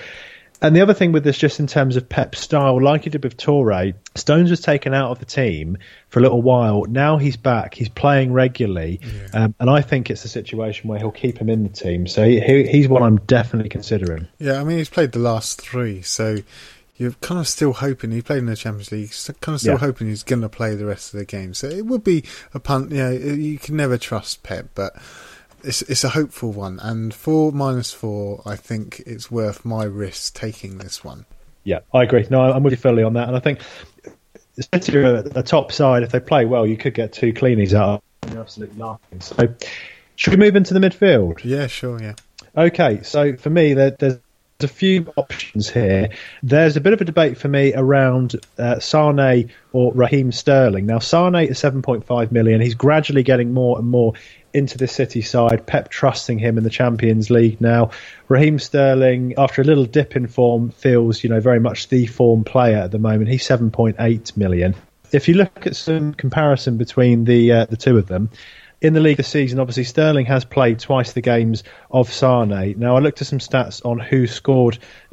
And 0.60 0.76
the 0.76 0.82
other 0.82 0.94
thing 0.96 1.12
with 1.12 1.24
this, 1.24 1.38
just 1.38 1.60
in 1.60 1.68
terms 1.68 1.98
of 1.98 2.10
Pep's 2.10 2.40
style, 2.40 2.82
like 2.82 3.04
he 3.04 3.12
did 3.12 3.24
with 3.24 3.38
Touré, 3.38 3.94
Stones 4.16 4.50
was 4.50 4.60
taken 4.60 4.92
out 4.94 5.12
of 5.12 5.20
the 5.20 5.26
team 5.26 5.78
for 6.10 6.20
a 6.20 6.24
little 6.24 6.42
while. 6.42 6.86
Now 6.90 7.18
he's 7.18 7.38
back. 7.38 7.76
He's 7.76 7.90
playing 7.90 8.34
regularly, 8.34 9.00
um, 9.34 9.54
and 9.60 9.70
I 9.70 9.82
think 9.82 10.10
it's 10.10 10.26
a 10.26 10.30
situation 10.30 10.90
where 10.90 10.98
he'll 10.98 11.12
keep 11.12 11.38
him 11.38 11.50
in 11.50 11.62
the 11.64 11.70
team. 11.70 12.08
So 12.08 12.24
he, 12.24 12.40
he, 12.40 12.66
he's 12.68 12.88
one 12.88 13.04
I'm 13.04 13.18
definitely 13.18 13.70
considering. 13.70 14.28
yeah, 14.40 14.60
I 14.60 14.64
mean 14.64 14.80
he's 14.80 14.90
played 14.90 15.12
the 15.12 15.20
last 15.20 15.62
three, 15.62 16.02
so 16.02 16.38
you're 16.96 17.12
kind 17.22 17.40
of 17.40 17.48
still 17.48 17.74
hoping 17.74 18.10
he 18.10 18.24
played 18.24 18.40
in 18.40 18.48
the 18.48 18.56
Champions 18.56 18.92
League. 18.92 19.14
so 19.14 19.34
Kind 19.34 19.54
of 19.54 19.60
still 19.62 19.74
Yeah. 19.74 19.78
hoping 19.80 20.08
he's 20.08 20.24
going 20.24 20.42
to 20.42 20.50
play 20.50 20.74
the 20.74 20.88
rest 20.88 21.14
of 21.14 21.20
the 21.20 21.26
game. 21.26 21.54
So 21.54 21.68
it 21.68 21.86
would 21.86 22.04
be 22.04 22.24
a 22.56 22.60
punt. 22.60 22.90
You 22.92 22.98
know, 22.98 23.12
you 23.12 23.60
can 23.60 23.76
never 23.78 24.00
trust 24.00 24.42
Pep, 24.42 24.70
but. 24.74 24.96
It's, 25.68 25.82
it's 25.84 26.04
a 26.04 26.10
hopeful 26.10 26.54
one, 26.54 26.80
and 26.80 27.14
for 27.14 27.52
minus 27.52 27.92
four, 27.92 28.42
I 28.46 28.56
think 28.56 29.04
it's 29.06 29.30
worth 29.30 29.66
my 29.66 29.84
risk 29.84 30.34
taking 30.34 30.78
this 30.78 31.04
one. 31.04 31.26
Yeah, 31.66 31.80
I 31.94 32.04
agree. 32.04 32.26
No, 32.30 32.42
I'm 32.42 32.64
with 32.64 32.72
you 32.72 32.78
fully 32.78 33.04
on 33.04 33.14
that, 33.14 33.28
and 33.28 33.36
I 33.36 33.42
think 33.42 33.60
City 34.74 34.98
are 34.98 35.18
a 35.36 35.44
top 35.44 35.72
side. 35.72 36.04
If 36.04 36.12
they 36.12 36.22
play 36.22 36.46
well, 36.46 36.66
you 36.66 36.78
could 36.78 36.94
get 36.94 37.12
two 37.12 37.34
cleanies 37.34 37.74
out. 37.74 38.02
You're 38.32 38.40
absolutely 38.40 38.80
laughing. 38.80 39.20
So, 39.20 39.54
should 40.16 40.32
we 40.32 40.38
move 40.38 40.56
into 40.56 40.74
the 40.74 40.80
midfield? 40.80 41.44
Yeah, 41.44 41.68
sure, 41.68 42.02
yeah. 42.02 42.14
Okay, 42.56 43.04
so 43.04 43.36
for 43.36 43.50
me, 43.50 43.74
there, 43.74 43.92
there's 43.92 44.20
a 44.62 44.68
few 44.68 45.12
options 45.16 45.70
here. 45.70 46.10
There's 46.42 46.76
a 46.76 46.82
bit 46.82 46.94
of 46.94 47.02
a 47.02 47.06
debate 47.06 47.38
for 47.38 47.48
me 47.48 47.74
around 47.76 48.36
uh, 48.58 48.80
Sane 48.80 49.52
or 49.74 49.94
Raheem 49.94 50.32
Sterling. 50.32 50.88
Now, 50.88 51.00
Sane 51.00 51.36
is 51.36 51.60
7.5 51.60 52.32
million. 52.32 52.62
He's 52.62 52.74
gradually 52.74 53.24
getting 53.24 53.54
more 53.54 53.78
and 53.78 53.88
more 53.88 54.14
into 54.58 54.78
the 54.78 54.88
City 54.88 55.22
side. 55.22 55.66
Pep 55.66 55.90
trusting 55.90 56.40
him 56.40 56.58
in 56.58 56.64
the 56.64 56.70
Champions 56.70 57.30
League 57.30 57.62
now. 57.62 57.92
Raheem 58.28 58.60
Sterling, 58.60 59.36
after 59.38 59.62
a 59.62 59.66
little 59.66 59.86
dip 59.86 60.16
in 60.16 60.28
form, 60.28 60.72
feels 60.72 61.24
you 61.24 61.30
know 61.30 61.40
very 61.40 61.60
much 61.60 61.90
the 61.90 62.08
form 62.08 62.44
player 62.44 62.78
at 62.78 62.92
the 62.92 63.00
moment. 63.00 63.30
He's 63.30 63.48
7.8 63.48 64.36
million. 64.36 64.76
If 65.12 65.28
you 65.28 65.36
look 65.36 65.66
at 65.66 65.76
some 65.76 66.14
comparison 66.14 66.78
between 66.78 67.24
the 67.24 67.52
uh, 67.52 67.66
the 67.66 67.78
two 67.78 67.98
of 67.98 68.08
them, 68.08 68.30
in 68.82 68.94
the 68.94 69.00
league 69.00 69.18
this 69.18 69.28
season, 69.28 69.60
obviously 69.60 69.84
Sterling 69.84 70.26
has 70.28 70.46
played 70.46 70.80
twice 70.80 71.14
the 71.14 71.22
games 71.22 71.64
of 71.90 72.12
Sane. 72.12 72.76
Now 72.78 72.96
I 72.96 73.00
looked 73.00 73.22
at 73.22 73.28
some 73.28 73.40
stats 73.40 73.84
on 73.86 74.00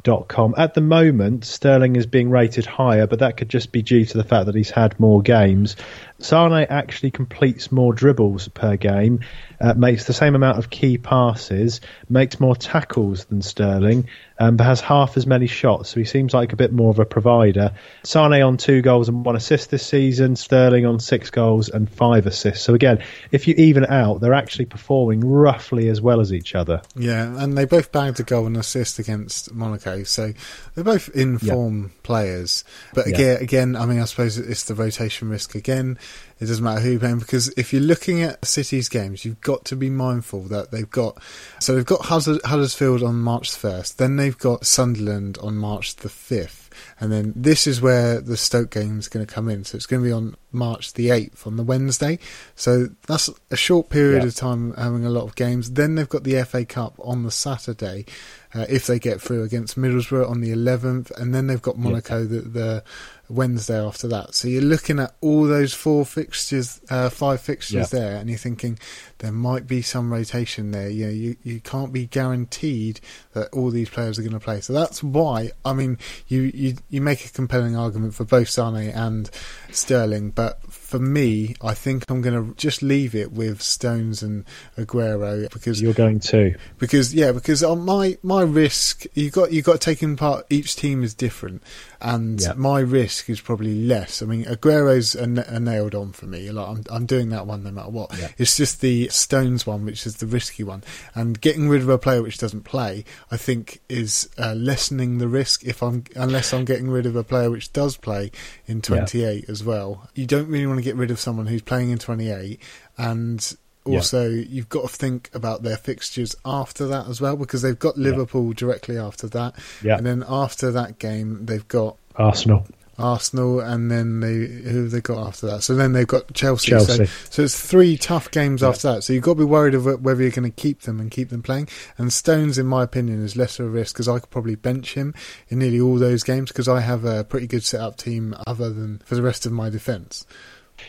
WhoScored.com. 0.05 0.55
At 0.57 0.73
the 0.73 0.81
moment, 0.81 1.45
Sterling 1.45 1.95
is 1.95 2.05
being 2.05 2.29
rated 2.29 2.65
higher, 2.65 3.07
but 3.07 3.19
that 3.19 3.37
could 3.37 3.49
just 3.49 3.71
be 3.71 3.81
due 3.81 4.05
to 4.05 4.17
the 4.17 4.23
fact 4.23 4.45
that 4.45 4.55
he's 4.55 4.69
had 4.69 4.99
more 4.99 5.21
games. 5.21 5.75
Sane 6.19 6.53
actually 6.53 7.11
completes 7.11 7.71
more 7.71 7.93
dribbles 7.93 8.47
per 8.47 8.77
game, 8.77 9.19
uh, 9.59 9.73
makes 9.73 10.05
the 10.05 10.13
same 10.13 10.33
amount 10.33 10.57
of 10.57 10.69
key 10.69 10.97
passes, 10.97 11.81
makes 12.09 12.39
more 12.39 12.55
tackles 12.55 13.25
than 13.25 13.41
Sterling, 13.41 14.07
um, 14.39 14.55
but 14.55 14.63
has 14.63 14.79
half 14.79 15.17
as 15.17 15.27
many 15.27 15.47
shots, 15.47 15.89
so 15.89 15.99
he 15.99 16.05
seems 16.05 16.33
like 16.33 16.53
a 16.53 16.55
bit 16.55 16.71
more 16.71 16.89
of 16.89 16.99
a 16.99 17.05
provider. 17.05 17.73
Sane 18.03 18.41
on 18.41 18.57
two 18.57 18.81
goals 18.81 19.09
and 19.09 19.25
one 19.25 19.35
assist 19.35 19.69
this 19.69 19.85
season, 19.85 20.35
Sterling 20.37 20.85
on 20.85 20.99
six 20.99 21.29
goals 21.29 21.69
and 21.69 21.89
five 21.89 22.25
assists. 22.27 22.63
So 22.63 22.73
again, 22.73 23.03
if 23.31 23.47
you 23.47 23.55
even 23.57 23.85
out, 23.85 24.21
they're 24.21 24.33
actually 24.33 24.65
performing 24.65 25.19
roughly 25.19 25.89
as 25.89 26.01
well 26.01 26.21
as 26.21 26.31
each 26.31 26.55
other. 26.55 26.81
Yeah, 26.95 27.43
and 27.43 27.57
they 27.57 27.65
both 27.65 27.91
bagged 27.91 28.19
a 28.21 28.23
goal 28.23 28.45
and 28.45 28.55
assist 28.57 28.99
against 28.99 29.53
Monaco, 29.53 29.94
so 30.03 30.33
they're 30.73 30.83
both 30.83 31.09
in 31.09 31.39
Yeah. 31.41 31.53
form 31.53 31.91
players. 32.03 32.63
But 32.93 33.07
Yeah. 33.07 33.13
again, 33.15 33.37
again, 33.41 33.75
I 33.75 33.85
mean, 33.85 33.99
I 33.99 34.05
suppose 34.05 34.37
it's 34.37 34.63
the 34.63 34.75
rotation 34.75 35.29
risk 35.29 35.55
again. 35.55 35.97
It 36.39 36.45
doesn't 36.47 36.63
matter 36.63 36.81
who 36.81 36.91
you're 36.91 36.99
playing 36.99 37.19
because 37.19 37.47
if 37.55 37.71
you're 37.71 37.81
looking 37.81 38.21
at 38.21 38.45
City's 38.45 38.89
games, 38.89 39.23
you've 39.23 39.39
got 39.41 39.63
to 39.65 39.75
be 39.75 39.89
mindful 39.89 40.41
that 40.43 40.71
they've 40.71 40.89
got 40.89 41.17
so 41.59 41.73
they've 41.75 41.85
got 41.85 42.05
Huddersfield 42.05 43.03
on 43.03 43.15
March 43.15 43.51
the 43.51 43.59
first, 43.59 43.97
then 43.97 44.17
they've 44.17 44.37
got 44.37 44.65
Sunderland 44.65 45.37
on 45.41 45.55
March 45.55 45.95
the 45.97 46.09
fifth. 46.09 46.69
And 46.99 47.09
then 47.11 47.31
this 47.37 47.67
is 47.67 47.79
where 47.81 48.19
the 48.19 48.35
Stoke 48.35 48.69
game 48.71 48.99
is 48.99 49.07
going 49.07 49.25
to 49.25 49.33
come 49.33 49.47
in. 49.47 49.63
So 49.63 49.77
it's 49.77 49.85
going 49.85 50.01
to 50.03 50.07
be 50.07 50.11
on 50.11 50.35
March 50.55 50.93
the 50.93 51.09
8th 51.09 51.45
on 51.45 51.57
the 51.57 51.63
Wednesday. 51.63 52.17
So 52.55 52.87
that's 53.07 53.29
a 53.51 53.55
short 53.55 53.89
period 53.89 54.23
Yeah. 54.23 54.27
of 54.29 54.35
time 54.35 54.73
having 54.75 55.05
a 55.05 55.09
lot 55.09 55.23
of 55.25 55.35
games. 55.35 55.71
Then 55.71 55.95
they've 55.95 56.09
got 56.09 56.23
the 56.23 56.35
FA 56.43 56.65
Cup 56.65 56.95
on 56.99 57.23
the 57.23 57.31
Saturday. 57.31 58.05
Uh, 58.53 58.65
if 58.69 58.87
they 58.87 58.97
get 58.99 59.19
through 59.19 59.43
against 59.43 59.77
Middlesbrough 59.77 60.29
on 60.29 60.39
the 60.39 60.49
11th, 60.49 61.11
and 61.19 61.35
then 61.35 61.47
they've 61.47 61.61
got 61.61 61.77
Monaco 61.77 62.23
the, 62.23 62.39
the 62.39 62.83
Wednesday 63.27 63.77
after 63.77 64.07
that. 64.07 64.33
So 64.33 64.47
you're 64.47 64.61
looking 64.61 64.97
at 64.97 65.13
all 65.19 65.43
those 65.43 65.73
four 65.73 66.05
fixtures, 66.05 66.79
uh, 66.89 67.09
five 67.09 67.41
fixtures 67.41 67.91
Yeah. 67.91 67.99
there, 67.99 68.15
and 68.15 68.29
you're 68.29 68.37
thinking 68.39 68.79
there 69.17 69.33
might 69.33 69.67
be 69.67 69.81
some 69.81 70.09
rotation 70.13 70.71
there. 70.71 70.87
You 70.89 71.05
know, 71.07 71.11
you, 71.11 71.35
you 71.43 71.59
can't 71.59 71.91
be 71.91 72.05
guaranteed 72.05 73.01
that 73.33 73.49
all 73.51 73.71
these 73.71 73.89
players 73.89 74.17
are 74.17 74.21
going 74.21 74.31
to 74.31 74.39
play. 74.39 74.61
So 74.61 74.71
that's 74.71 75.03
why, 75.03 75.51
I 75.65 75.73
mean, 75.73 75.97
you, 76.29 76.43
you, 76.53 76.75
you 76.89 77.01
make 77.01 77.25
a 77.25 77.29
compelling 77.29 77.75
argument 77.75 78.13
for 78.13 78.23
both 78.23 78.49
Sane 78.49 78.75
and 78.75 79.29
Sterling, 79.71 80.29
but 80.29 80.44
that 80.45 80.57
for 80.95 81.03
me, 81.03 81.55
I 81.61 81.73
think 81.73 82.05
I'm 82.09 82.21
going 82.21 82.47
to 82.49 82.55
just 82.55 82.81
leave 82.81 83.13
it 83.15 83.33
with 83.33 83.61
Stones 83.61 84.23
and 84.23 84.45
Aguero 84.77 85.51
because 85.51 85.81
You're 85.81 85.93
going 85.93 86.19
to. 86.21 86.55
because 86.79 87.13
yeah, 87.13 87.31
because 87.33 87.63
on 87.63 87.81
my 87.83 88.17
my 88.23 88.41
risk, 88.43 89.05
you 89.13 89.29
got 89.29 89.51
you 89.51 89.61
got 89.61 89.73
to 89.73 89.77
take 89.79 90.01
in 90.01 90.15
part. 90.15 90.45
Each 90.49 90.75
team 90.75 91.03
is 91.03 91.13
different, 91.13 91.63
and 91.99 92.39
Yeah. 92.41 92.53
my 92.55 92.79
risk 92.79 93.29
is 93.29 93.41
probably 93.41 93.75
less. 93.85 94.21
I 94.21 94.25
mean, 94.25 94.45
Aguero's 94.45 95.15
a, 95.15 95.23
a 95.23 95.59
nailed 95.59 95.95
on 95.95 96.11
for 96.13 96.27
me. 96.27 96.49
Like 96.51 96.67
I'm 96.69 96.83
I'm 96.89 97.05
doing 97.05 97.29
that 97.29 97.45
one 97.45 97.63
no 97.63 97.71
matter 97.71 97.89
what. 97.89 98.17
Yeah. 98.17 98.29
It's 98.37 98.55
just 98.55 98.79
the 98.81 99.09
Stones 99.09 99.65
one, 99.67 99.83
which 99.85 100.05
is 100.05 100.17
the 100.17 100.27
risky 100.27 100.63
one, 100.63 100.83
and 101.13 101.39
getting 101.41 101.67
rid 101.67 101.81
of 101.81 101.89
a 101.89 101.97
player 101.97 102.21
which 102.21 102.37
doesn't 102.37 102.63
play, 102.63 103.03
I 103.31 103.37
think, 103.37 103.81
is 103.89 104.29
uh, 104.37 104.53
lessening 104.53 105.17
the 105.17 105.27
risk. 105.27 105.63
If 105.65 105.83
I'm 105.83 106.05
unless 106.15 106.53
I'm 106.53 106.63
getting 106.65 106.89
rid 106.89 107.05
of 107.05 107.15
a 107.17 107.23
player 107.23 107.51
which 107.51 107.73
does 107.73 107.97
play 107.97 108.31
in 108.67 108.81
28 108.81 109.49
as 109.49 109.63
well, 109.63 110.09
you 110.15 110.25
don't 110.25 110.47
really 110.47 110.65
want 110.67 110.77
to 110.79 110.83
get 110.85 110.95
rid 110.95 111.11
of 111.11 111.19
someone 111.19 111.47
who's 111.47 111.61
playing 111.61 111.89
in 111.89 111.97
28 111.97 112.59
and 112.97 113.55
Yeah. 113.85 113.97
also, 113.97 114.29
you've 114.29 114.69
got 114.69 114.89
to 114.89 114.95
think 114.95 115.29
about 115.33 115.61
their 115.63 115.77
fixtures 115.77 116.35
after 116.45 116.87
that 116.87 117.07
as 117.07 117.21
well, 117.21 117.35
because 117.35 117.61
they've 117.61 117.77
got 117.77 117.97
Yeah. 117.97 118.09
Liverpool 118.09 118.53
directly 118.53 118.97
after 118.97 119.27
that, 119.27 119.53
Yeah. 119.83 119.97
and 119.97 120.05
then 120.05 120.23
after 120.27 120.71
that 120.71 120.97
game, 120.97 121.45
they've 121.45 121.67
got 121.67 121.97
Arsenal. 122.15 122.65
Arsenal, 122.97 123.59
and 123.59 123.91
then 123.91 124.21
they 124.21 124.47
who 124.71 124.83
have 124.83 124.91
they 124.91 125.01
got 125.01 125.27
after 125.27 125.47
that? 125.47 125.63
So 125.63 125.75
then 125.75 125.91
they've 125.91 126.07
got 126.07 126.33
Chelsea. 126.33 126.69
Chelsea. 126.71 127.05
So, 127.05 127.11
so 127.29 127.41
it's 127.43 127.59
three 127.59 127.97
tough 127.97 128.31
games 128.31 128.61
Yeah. 128.61 128.69
after 128.69 128.93
that. 128.93 129.03
So 129.03 129.11
you've 129.11 129.21
got 129.21 129.33
to 129.33 129.39
be 129.39 129.43
worried 129.43 129.75
of 129.75 129.83
whether 130.01 130.21
you're 130.21 130.31
going 130.31 130.49
to 130.49 130.61
keep 130.61 130.83
them 130.83 131.01
and 131.01 131.11
keep 131.11 131.27
them 131.29 131.43
playing. 131.43 131.67
And 131.97 132.11
Stones, 132.13 132.57
in 132.57 132.65
my 132.67 132.83
opinion, 132.83 133.21
is 133.23 133.35
less 133.35 133.59
of 133.59 133.65
a 133.65 133.69
risk 133.69 133.95
because 133.95 134.07
I 134.07 134.19
could 134.19 134.29
probably 134.29 134.55
bench 134.55 134.93
him 134.93 135.13
in 135.49 135.59
nearly 135.59 135.79
all 135.81 135.97
those 135.99 136.23
games 136.23 136.51
because 136.53 136.69
I 136.69 136.79
have 136.79 137.03
a 137.03 137.25
pretty 137.25 137.47
good 137.47 137.63
set 137.65 137.81
up 137.81 137.97
team 137.97 138.33
other 138.47 138.69
than 138.69 139.01
for 139.05 139.15
the 139.15 139.21
rest 139.21 139.45
of 139.45 139.51
my 139.51 139.69
defence. 139.69 140.25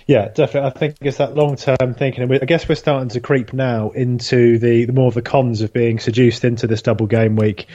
Yeah, 0.06 0.28
definitely. 0.28 0.70
I 0.70 0.78
think 0.78 0.96
it's 1.00 1.18
that 1.18 1.34
long 1.34 1.56
term 1.56 1.94
thinking. 1.94 2.22
And 2.22 2.30
we, 2.30 2.40
I 2.40 2.44
guess 2.44 2.68
we're 2.68 2.76
starting 2.76 3.08
to 3.10 3.20
creep 3.20 3.52
now 3.52 3.90
into 3.90 4.58
the, 4.58 4.84
the 4.84 4.92
more 4.92 5.08
of 5.08 5.14
the 5.14 5.22
cons 5.22 5.62
of 5.62 5.72
being 5.72 5.98
seduced 5.98 6.44
into 6.44 6.66
this 6.66 6.82
double 6.82 7.06
game 7.06 7.36
week. 7.36 7.66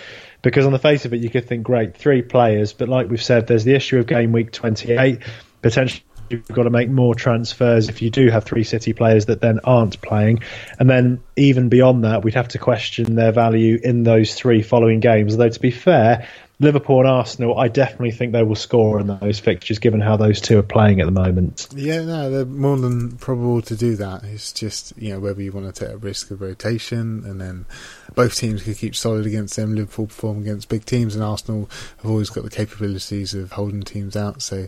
Because 0.42 0.66
on 0.66 0.72
the 0.72 0.80
face 0.80 1.06
of 1.06 1.14
it, 1.14 1.22
you 1.22 1.30
could 1.30 1.48
think, 1.48 1.64
great, 1.64 1.96
three 1.96 2.22
players. 2.22 2.74
But 2.74 2.90
like 2.90 3.10
we've 3.10 3.22
said, 3.22 3.48
there's 3.48 3.64
the 3.64 3.76
issue 3.76 4.00
of 4.00 4.08
game 4.08 4.32
week 4.32 4.52
28. 4.52 5.20
Potentially, 5.62 6.04
you've 6.32 6.48
got 6.48 6.64
to 6.64 6.70
make 6.70 6.90
more 6.90 7.14
transfers 7.14 7.90
if 7.90 8.02
you 8.02 8.10
do 8.10 8.30
have 8.30 8.44
three 8.44 8.64
City 8.64 8.94
players 8.94 9.26
that 9.26 9.42
then 9.42 9.60
aren't 9.64 10.02
playing. 10.02 10.40
And 10.80 10.90
then 10.90 11.22
even 11.36 11.70
beyond 11.70 12.06
that, 12.06 12.24
we'd 12.24 12.34
have 12.34 12.48
to 12.50 12.58
question 12.58 13.16
their 13.16 13.32
value 13.32 13.80
in 13.84 14.04
those 14.04 14.34
three 14.34 14.62
following 14.62 15.00
games. 15.00 15.34
Although, 15.34 15.50
to 15.50 15.60
be 15.60 15.72
fair, 15.72 16.28
Liverpool 16.62 17.00
and 17.00 17.08
Arsenal, 17.08 17.58
I 17.58 17.68
definitely 17.70 18.12
think 18.12 18.34
they 18.34 18.44
will 18.44 18.56
score 18.56 19.00
in 19.00 19.08
those 19.08 19.40
fixtures, 19.40 19.80
given 19.80 20.00
how 20.00 20.16
those 20.16 20.40
two 20.40 20.60
are 20.60 20.64
playing 20.64 21.02
at 21.02 21.06
the 21.06 21.12
moment. 21.12 21.68
Yeah, 21.76 22.04
no, 22.06 22.30
they're 22.30 22.46
more 22.46 22.78
than 22.78 23.18
probable 23.18 23.64
to 23.64 23.76
do 23.76 23.96
that. 23.96 24.24
It's 24.24 24.54
just 24.54 24.94
you 24.96 25.12
know 25.12 25.20
whether 25.20 25.42
you 25.42 25.52
want 25.52 25.74
to 25.74 25.86
take 25.86 25.94
a 25.94 25.98
risk 25.98 26.30
of 26.30 26.40
rotation, 26.40 27.24
and 27.26 27.42
then 27.42 27.66
both 28.14 28.36
teams 28.36 28.62
could 28.62 28.78
keep 28.78 28.96
solid 28.96 29.26
against 29.26 29.56
them. 29.56 29.74
Liverpool 29.74 30.06
perform 30.06 30.42
against 30.42 30.70
big 30.70 30.86
teams, 30.86 31.16
and 31.16 31.24
Arsenal 31.24 31.68
have 32.04 32.12
always 32.12 32.30
got 32.30 32.44
the 32.44 32.52
capabilities 32.52 33.34
of 33.34 33.54
holding 33.54 33.82
teams 33.82 34.16
out. 34.16 34.44
So 34.44 34.68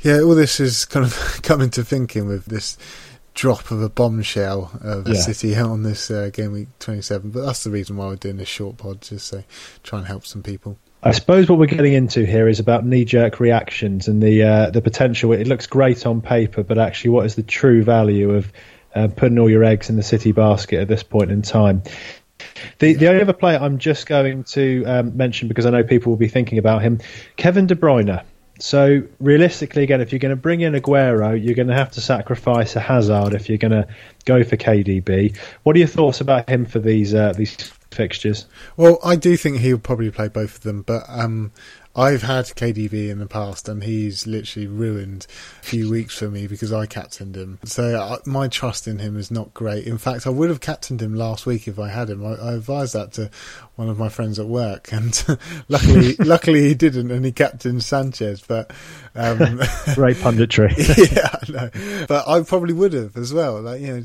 yeah, 0.00 0.20
all 0.20 0.34
this 0.34 0.60
is 0.60 0.84
kind 0.84 1.06
of 1.06 1.38
coming 1.42 1.70
to 1.70 1.82
thinking 1.82 2.28
with 2.28 2.44
this 2.44 2.76
drop 3.32 3.70
of 3.70 3.80
a 3.80 3.88
bombshell 3.88 4.70
of 4.82 5.08
Yeah. 5.08 5.14
City 5.14 5.56
on 5.56 5.82
this 5.82 6.10
uh, 6.10 6.28
game 6.30 6.52
week 6.52 6.68
27. 6.78 7.30
But 7.30 7.46
that's 7.46 7.64
the 7.64 7.70
reason 7.70 7.96
why 7.96 8.06
we're 8.08 8.16
doing 8.16 8.36
this 8.36 8.48
short 8.48 8.76
pod, 8.76 9.00
just 9.00 9.28
so 9.28 9.44
try 9.82 9.98
and 10.00 10.08
help 10.08 10.26
some 10.26 10.42
people. 10.42 10.78
I 11.02 11.12
suppose 11.12 11.48
what 11.48 11.58
we're 11.58 11.66
getting 11.66 11.92
into 11.92 12.24
here 12.24 12.48
is 12.48 12.58
about 12.58 12.84
knee-jerk 12.84 13.38
reactions 13.38 14.08
and 14.08 14.22
the 14.22 14.42
uh, 14.42 14.70
the 14.70 14.80
potential. 14.80 15.32
It 15.32 15.46
looks 15.46 15.66
great 15.66 16.06
on 16.06 16.20
paper, 16.20 16.62
but 16.62 16.78
actually, 16.78 17.10
what 17.10 17.26
is 17.26 17.34
the 17.34 17.42
true 17.42 17.84
value 17.84 18.34
of 18.34 18.52
uh, 18.94 19.08
putting 19.08 19.38
all 19.38 19.50
your 19.50 19.62
eggs 19.62 19.90
in 19.90 19.96
the 19.96 20.02
City 20.02 20.32
basket 20.32 20.80
at 20.80 20.88
this 20.88 21.02
point 21.02 21.30
in 21.30 21.42
time? 21.42 21.82
The 22.78 22.94
the 22.94 23.08
only 23.08 23.22
other 23.22 23.32
player 23.32 23.58
I'm 23.58 23.78
just 23.78 24.06
going 24.06 24.44
to 24.44 24.84
um, 24.84 25.16
mention 25.16 25.48
because 25.48 25.66
I 25.66 25.70
know 25.70 25.84
people 25.84 26.10
will 26.10 26.18
be 26.18 26.28
thinking 26.28 26.58
about 26.58 26.82
him, 26.82 27.00
Kevin 27.36 27.66
De 27.66 27.74
Bruyne. 27.74 28.22
So 28.58 29.02
realistically, 29.20 29.82
again, 29.82 30.00
if 30.00 30.12
you're 30.12 30.18
going 30.18 30.30
to 30.30 30.36
bring 30.36 30.62
in 30.62 30.72
Aguero, 30.72 31.32
you're 31.42 31.54
going 31.54 31.68
to 31.68 31.74
have 31.74 31.90
to 31.92 32.00
sacrifice 32.00 32.74
a 32.74 32.80
Hazard 32.80 33.34
if 33.34 33.50
you're 33.50 33.58
going 33.58 33.72
to 33.72 33.86
go 34.24 34.42
for 34.44 34.56
KDB. 34.56 35.36
What 35.62 35.76
are 35.76 35.78
your 35.78 35.88
thoughts 35.88 36.22
about 36.22 36.48
him 36.48 36.64
for 36.64 36.78
these 36.78 37.14
uh, 37.14 37.34
these 37.34 37.54
fixtures? 37.96 38.46
Well, 38.76 38.98
I 39.04 39.16
do 39.16 39.36
think 39.36 39.58
he'll 39.58 39.78
probably 39.78 40.10
play 40.10 40.28
both 40.28 40.56
of 40.56 40.62
them, 40.62 40.82
but 40.82 41.02
um, 41.08 41.52
I've 41.96 42.22
had 42.22 42.44
KDB 42.44 43.08
in 43.08 43.18
the 43.18 43.26
past, 43.26 43.70
and 43.70 43.82
he's 43.82 44.26
literally 44.26 44.66
ruined 44.66 45.26
a 45.62 45.64
few 45.64 45.90
weeks 45.90 46.18
for 46.18 46.30
me 46.30 46.46
because 46.46 46.72
I 46.72 46.84
captained 46.84 47.36
him. 47.36 47.58
So 47.64 47.98
uh, 47.98 48.18
my 48.26 48.48
trust 48.48 48.86
in 48.86 48.98
him 48.98 49.16
is 49.16 49.30
not 49.30 49.54
great. 49.54 49.86
In 49.86 49.96
fact, 49.96 50.26
I 50.26 50.30
would 50.30 50.50
have 50.50 50.60
captained 50.60 51.00
him 51.00 51.14
last 51.14 51.46
week 51.46 51.66
if 51.66 51.78
I 51.78 51.88
had 51.88 52.10
him. 52.10 52.24
I, 52.24 52.34
I 52.34 52.52
advised 52.52 52.92
that 52.92 53.12
to 53.14 53.30
one 53.76 53.88
of 53.88 53.98
my 53.98 54.10
friends 54.10 54.38
at 54.38 54.46
work, 54.46 54.92
and 54.92 55.24
luckily, 55.68 56.16
luckily 56.18 56.68
he 56.68 56.74
didn't, 56.74 57.10
and 57.10 57.24
he 57.24 57.32
captained 57.32 57.82
Sanchez. 57.82 58.42
But 58.46 58.72
um, 59.14 59.38
Great 59.94 60.18
punditry. 60.18 60.76
yeah, 61.12 61.30
I 61.32 61.50
know. 61.50 62.06
But 62.06 62.28
I 62.28 62.42
probably 62.42 62.74
would 62.74 62.92
have 62.92 63.16
as 63.16 63.32
well. 63.32 63.62
Like 63.62 63.80
you 63.80 63.96
know, 63.96 64.02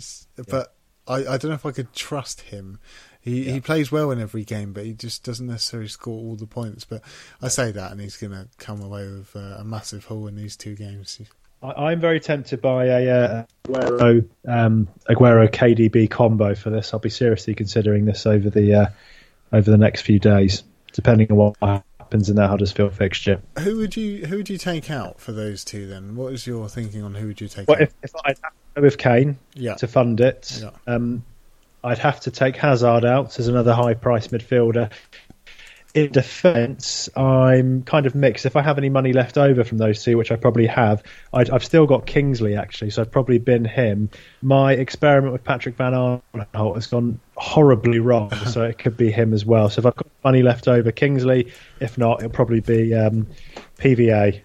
but 0.47 0.73
I, 1.07 1.15
I 1.15 1.37
don't 1.37 1.49
know 1.49 1.55
if 1.55 1.65
I 1.65 1.71
could 1.71 1.93
trust 1.93 2.41
him. 2.41 2.79
He 3.21 3.51
he 3.51 3.59
plays 3.61 3.91
well 3.91 4.09
in 4.11 4.19
every 4.19 4.43
game, 4.43 4.73
but 4.73 4.83
he 4.85 4.93
just 4.93 5.23
doesn't 5.23 5.45
necessarily 5.47 5.87
score 5.89 6.17
all 6.17 6.35
the 6.35 6.47
points. 6.47 6.85
But 6.85 7.01
I 7.41 7.49
say 7.49 7.71
that, 7.71 7.91
and 7.91 8.01
he's 8.01 8.17
going 8.17 8.31
to 8.33 8.47
come 8.57 8.81
away 8.81 9.07
with 9.07 9.35
uh, 9.35 9.57
a 9.59 9.63
massive 9.63 10.05
haul 10.05 10.27
in 10.27 10.35
these 10.35 10.55
two 10.55 10.75
games. 10.75 11.19
I, 11.61 11.71
I'm 11.71 11.99
very 11.99 12.19
tempted 12.19 12.61
by 12.61 12.85
a 12.85 13.09
uh, 13.09 13.43
Aguero, 13.67 14.27
um, 14.47 14.87
Aguero 15.07 15.47
KDB 15.47 16.09
combo 16.09 16.55
for 16.55 16.71
this. 16.71 16.93
I'll 16.93 16.99
be 16.99 17.09
seriously 17.11 17.53
considering 17.53 18.05
this 18.05 18.25
over 18.25 18.49
the 18.49 18.73
uh, 18.73 18.85
over 19.53 19.69
the 19.69 19.77
next 19.77 20.01
few 20.01 20.17
days, 20.17 20.63
depending 20.93 21.31
on 21.31 21.37
what 21.37 21.83
happens 21.99 22.27
in 22.29 22.37
that 22.37 22.49
Huddersfield 22.49 22.93
fixture. 22.95 23.39
Who 23.59 23.77
would 23.77 23.95
you 23.95 24.25
who 24.25 24.37
would 24.37 24.49
you 24.49 24.57
take 24.57 24.89
out 24.89 25.19
for 25.19 25.31
those 25.31 25.63
two 25.63 25.85
then? 25.85 26.15
What 26.15 26.33
is 26.33 26.47
your 26.47 26.67
thinking 26.69 27.03
on 27.03 27.13
who 27.13 27.27
would 27.27 27.39
you 27.39 27.47
take 27.47 27.67
Well, 27.67 27.77
out? 27.77 27.83
if, 27.83 27.93
if 28.01 28.11
I 28.25 28.33
go 28.33 28.81
with 28.81 28.97
Kane 28.97 29.37
yeah, 29.53 29.75
to 29.75 29.87
fund 29.87 30.19
it, 30.21 30.59
Yeah. 30.61 30.71
um, 30.87 31.23
I'd 31.83 31.97
have 31.99 32.19
to 32.21 32.31
take 32.31 32.55
Hazard 32.57 33.05
out 33.05 33.39
as 33.39 33.47
another 33.47 33.73
high 33.73 33.93
price 33.93 34.27
midfielder. 34.27 34.91
In 35.93 36.09
defence, 36.09 37.09
I'm 37.17 37.83
kind 37.83 38.05
of 38.05 38.15
mixed. 38.15 38.45
If 38.45 38.55
I 38.55 38.61
have 38.61 38.77
any 38.77 38.87
money 38.87 39.11
left 39.11 39.37
over 39.37 39.65
from 39.65 39.77
those 39.77 40.01
two, 40.01 40.17
which 40.17 40.31
I 40.31 40.37
probably 40.37 40.67
have, 40.67 41.03
I'd, 41.33 41.49
I've 41.49 41.65
still 41.65 41.85
got 41.85 42.05
Kingsley 42.05 42.55
actually, 42.55 42.91
so 42.91 43.01
I'd 43.01 43.11
probably 43.11 43.39
bin 43.39 43.65
him. 43.65 44.09
My 44.41 44.71
experiment 44.71 45.33
with 45.33 45.43
Patrick 45.43 45.75
Van 45.75 45.91
Aanholt 45.91 46.75
has 46.75 46.87
gone 46.87 47.19
horribly 47.35 47.99
wrong, 47.99 48.33
so 48.47 48.63
it 48.63 48.77
could 48.77 48.95
be 48.95 49.11
him 49.11 49.33
as 49.33 49.45
well. 49.45 49.69
So 49.69 49.79
if 49.79 49.85
I've 49.85 49.95
got 49.95 50.07
money 50.23 50.43
left 50.43 50.69
over, 50.69 50.93
Kingsley. 50.93 51.51
If 51.81 51.97
not, 51.97 52.19
it'll 52.19 52.31
probably 52.31 52.61
be 52.61 52.93
um, 52.93 53.27
PVA. 53.77 54.43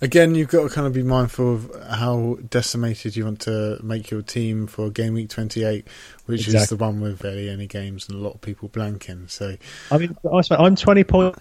Again, 0.00 0.34
you've 0.34 0.48
got 0.48 0.62
to 0.62 0.74
kind 0.74 0.86
of 0.86 0.92
be 0.92 1.02
mindful 1.02 1.54
of 1.54 1.86
how 1.88 2.38
decimated 2.48 3.16
you 3.16 3.24
want 3.24 3.40
to 3.42 3.78
make 3.82 4.10
your 4.10 4.22
team 4.22 4.66
for 4.66 4.90
game 4.90 5.14
week 5.14 5.28
28, 5.28 5.86
which 6.26 6.48
is 6.48 6.68
the 6.68 6.76
one 6.76 7.00
with 7.00 7.20
barely 7.20 7.48
any 7.48 7.66
games 7.66 8.08
and 8.08 8.18
a 8.18 8.20
lot 8.20 8.34
of 8.34 8.40
people 8.40 8.68
blanking. 8.68 9.28
So, 9.30 9.56
I 9.90 9.98
mean, 9.98 10.16
I'm 10.30 10.76
20 10.76 11.04
points, 11.04 11.38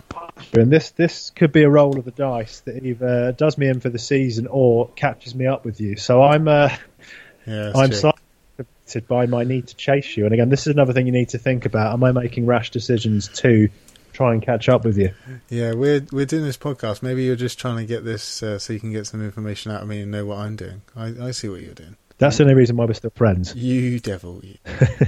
and 0.53 0.72
this 0.72 0.91
this 0.91 1.29
could 1.32 1.51
be 1.51 1.63
a 1.63 1.70
roll 1.70 1.98
of 1.98 2.06
the 2.06 2.12
dice 2.12 2.62
that 2.62 2.84
either 2.84 3.32
does 3.32 3.58
me 3.58 3.67
in 3.67 3.79
for 3.79 3.89
the 3.89 4.00
season 4.00 4.48
or 4.48 4.89
catches 4.89 5.36
me 5.36 5.46
up 5.48 5.65
with 5.65 5.79
you. 5.79 5.96
So 5.98 6.24
I'm 6.24 6.48
uh, 6.48 6.75
yeah, 7.46 7.72
I'm 7.75 7.91
slightly 7.91 8.22
affected 8.60 9.08
by 9.08 9.25
my 9.25 9.44
need 9.44 9.67
to 9.67 9.75
chase 9.75 10.17
you. 10.17 10.25
And 10.25 10.34
again, 10.34 10.50
this 10.50 10.62
is 10.62 10.74
another 10.74 10.94
thing 10.94 11.06
you 11.06 11.12
need 11.12 11.29
to 11.29 11.38
think 11.38 11.65
about: 11.65 11.94
Am 11.94 12.03
I 12.03 12.12
making 12.12 12.46
rash 12.46 12.72
decisions 12.72 13.27
to 13.39 13.70
try 14.17 14.33
and 14.33 14.41
catch 14.41 14.67
up 14.67 14.83
with 14.83 14.97
you? 14.97 15.12
Yeah, 15.50 15.74
we're 15.74 16.05
we're 16.12 16.25
doing 16.25 16.43
this 16.43 16.57
podcast. 16.57 17.03
Maybe 17.03 17.24
you're 17.24 17.36
just 17.36 17.59
trying 17.59 17.77
to 17.77 17.86
get 17.86 18.03
this 18.03 18.41
uh, 18.41 18.57
so 18.57 18.74
you 18.74 18.79
can 18.79 18.91
get 18.91 19.05
some 19.05 19.24
information 19.24 19.71
out 19.71 19.83
of 19.83 19.88
me 19.88 20.01
and 20.01 20.12
know 20.12 20.25
what 20.25 20.39
I'm 20.39 20.55
doing. 20.55 20.81
I, 20.95 21.27
I 21.27 21.31
see 21.31 21.50
what 21.50 21.62
you're 21.62 21.75
doing. 21.75 21.95
That's 22.17 22.38
the 22.38 22.43
only 22.43 22.55
reason 22.55 22.75
why 22.77 22.86
we're 22.86 22.93
still 22.93 23.12
friends. 23.12 23.53
You 23.55 24.00
devil. 24.00 24.41
You. 24.43 24.57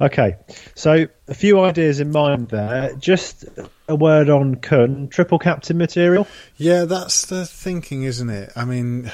Okay, 0.00 0.36
so 0.76 1.08
a 1.26 1.34
few 1.34 1.58
ideas 1.58 1.98
in 1.98 2.12
mind 2.12 2.50
there. 2.50 2.94
Just 2.94 3.46
a 3.88 3.96
word 3.96 4.30
on 4.30 4.54
Kun, 4.54 5.08
triple 5.08 5.40
captain 5.40 5.76
material? 5.76 6.28
Yeah, 6.56 6.84
that's 6.84 7.26
the 7.26 7.44
thinking, 7.44 8.04
isn't 8.04 8.30
it? 8.30 8.52
I 8.54 8.64
mean, 8.64 9.10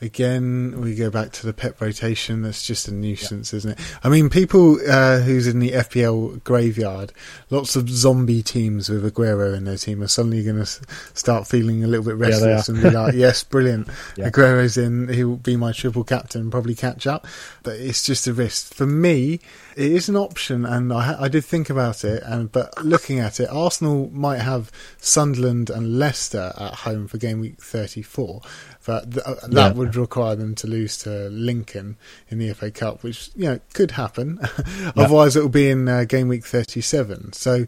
again, 0.00 0.80
we 0.80 0.94
go 0.94 1.10
back 1.10 1.30
to 1.32 1.46
the 1.46 1.52
pep 1.52 1.80
rotation. 1.80 2.42
That's 2.42 2.66
just 2.66 2.88
a 2.88 2.94
nuisance, 2.94 3.52
yeah. 3.52 3.56
isn't 3.58 3.70
it? 3.72 3.78
I 4.02 4.08
mean, 4.08 4.30
people 4.30 4.78
uh, 4.88 5.20
who's 5.20 5.46
in 5.46 5.58
the 5.58 5.72
FPL 5.72 6.42
graveyard, 6.42 7.12
lots 7.50 7.76
of 7.76 7.88
zombie 7.88 8.42
teams 8.42 8.88
with 8.88 9.04
Aguero 9.04 9.54
in 9.54 9.64
their 9.64 9.76
team 9.76 10.02
are 10.02 10.08
suddenly 10.08 10.42
going 10.42 10.64
to 10.64 10.66
start 11.14 11.46
feeling 11.46 11.84
a 11.84 11.86
little 11.86 12.04
bit 12.04 12.16
restless 12.16 12.68
yeah, 12.68 12.74
and 12.74 12.82
be 12.82 12.90
like, 12.90 13.14
"Yes, 13.20 13.44
brilliant, 13.44 13.88
yeah. 14.16 14.30
Aguero's 14.30 14.76
in. 14.76 15.08
He'll 15.08 15.36
be 15.36 15.56
my 15.56 15.72
triple 15.72 16.04
captain, 16.04 16.50
probably 16.50 16.74
catch 16.74 17.06
up." 17.06 17.26
But 17.62 17.76
it's 17.76 18.04
just 18.04 18.26
a 18.26 18.32
risk 18.32 18.74
for 18.74 18.86
me. 18.86 19.40
It 19.76 19.92
is 19.92 20.08
an 20.08 20.16
option, 20.16 20.64
and 20.64 20.92
I, 20.92 21.24
I 21.24 21.28
did 21.28 21.44
think 21.44 21.70
about 21.70 22.04
it. 22.04 22.22
And 22.24 22.50
but 22.50 22.84
looking 22.84 23.18
at 23.18 23.38
it, 23.40 23.48
Arsenal 23.50 24.10
might 24.12 24.40
have 24.40 24.70
Sunderland 24.98 25.70
and 25.70 25.98
Leicester 25.98 26.52
at 26.58 26.74
home 26.74 27.06
for 27.06 27.18
game 27.18 27.40
week 27.40 27.60
thirty-four. 27.60 28.42
But 28.90 29.12
th- 29.12 29.24
uh, 29.24 29.46
that 29.50 29.76
would 29.76 29.94
require 29.94 30.34
them 30.34 30.56
to 30.56 30.66
lose 30.66 30.98
to 31.04 31.28
Lincoln 31.28 31.96
in 32.28 32.38
the 32.38 32.52
FA 32.54 32.72
Cup, 32.72 33.04
which 33.04 33.30
you 33.36 33.44
know 33.44 33.60
could 33.72 33.92
happen. 33.92 34.40
Otherwise, 34.96 35.36
it 35.36 35.42
will 35.42 35.48
be 35.48 35.70
in 35.70 35.88
uh, 35.88 36.02
game 36.02 36.26
week 36.26 36.44
thirty-seven. 36.44 37.32
So 37.32 37.66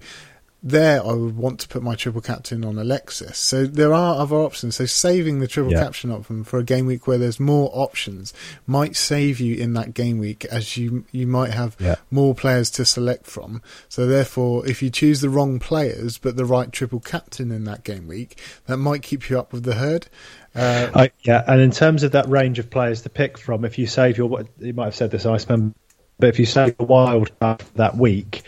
there 0.62 1.04
I 1.04 1.12
would 1.12 1.36
want 1.36 1.58
to 1.60 1.68
put 1.68 1.82
my 1.82 1.96
triple 1.96 2.20
captain 2.20 2.64
on 2.64 2.78
Alexis. 2.78 3.36
So 3.38 3.66
there 3.66 3.92
are 3.92 4.20
other 4.20 4.36
options. 4.36 4.76
So 4.76 4.86
saving 4.86 5.40
the 5.40 5.48
triple 5.48 5.72
yeah. 5.72 5.82
captain 5.82 6.12
option 6.12 6.44
for 6.44 6.58
a 6.58 6.64
game 6.64 6.86
week 6.86 7.06
where 7.06 7.18
there's 7.18 7.40
more 7.40 7.70
options 7.72 8.32
might 8.66 8.94
save 8.94 9.40
you 9.40 9.56
in 9.56 9.72
that 9.74 9.94
game 9.94 10.18
week 10.18 10.44
as 10.46 10.76
you 10.76 11.04
you 11.10 11.26
might 11.26 11.52
have 11.52 11.76
yeah. 11.80 11.96
more 12.10 12.34
players 12.34 12.70
to 12.70 12.84
select 12.84 13.26
from. 13.26 13.60
So 13.88 14.06
therefore 14.06 14.66
if 14.66 14.82
you 14.82 14.90
choose 14.90 15.20
the 15.20 15.30
wrong 15.30 15.58
players 15.58 16.18
but 16.18 16.36
the 16.36 16.44
right 16.44 16.70
triple 16.70 17.00
captain 17.00 17.50
in 17.50 17.64
that 17.64 17.82
game 17.82 18.06
week, 18.06 18.38
that 18.66 18.76
might 18.76 19.02
keep 19.02 19.28
you 19.28 19.38
up 19.38 19.52
with 19.52 19.64
the 19.64 19.74
herd. 19.74 20.06
Uh, 20.54 20.90
I, 20.94 21.10
yeah, 21.22 21.42
and 21.46 21.60
in 21.60 21.70
terms 21.70 22.02
of 22.02 22.12
that 22.12 22.28
range 22.28 22.58
of 22.58 22.68
players 22.68 23.02
to 23.02 23.08
pick 23.08 23.38
from, 23.38 23.64
if 23.64 23.78
you 23.78 23.86
save 23.86 24.18
your, 24.18 24.44
you 24.58 24.74
might 24.74 24.84
have 24.84 24.94
said 24.94 25.10
this, 25.10 25.24
Iceman, 25.24 25.74
but 26.18 26.28
if 26.28 26.38
you 26.38 26.44
save 26.44 26.76
the 26.76 26.84
wild 26.84 27.30
that 27.40 27.96
week, 27.96 28.42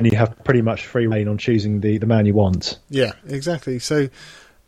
and 0.00 0.10
you 0.10 0.18
have 0.18 0.42
pretty 0.44 0.62
much 0.62 0.86
free 0.86 1.06
reign 1.06 1.28
on 1.28 1.38
choosing 1.38 1.80
the, 1.80 1.98
the 1.98 2.06
man 2.06 2.26
you 2.26 2.34
want. 2.34 2.78
Yeah, 2.88 3.12
exactly. 3.28 3.78
So 3.78 4.08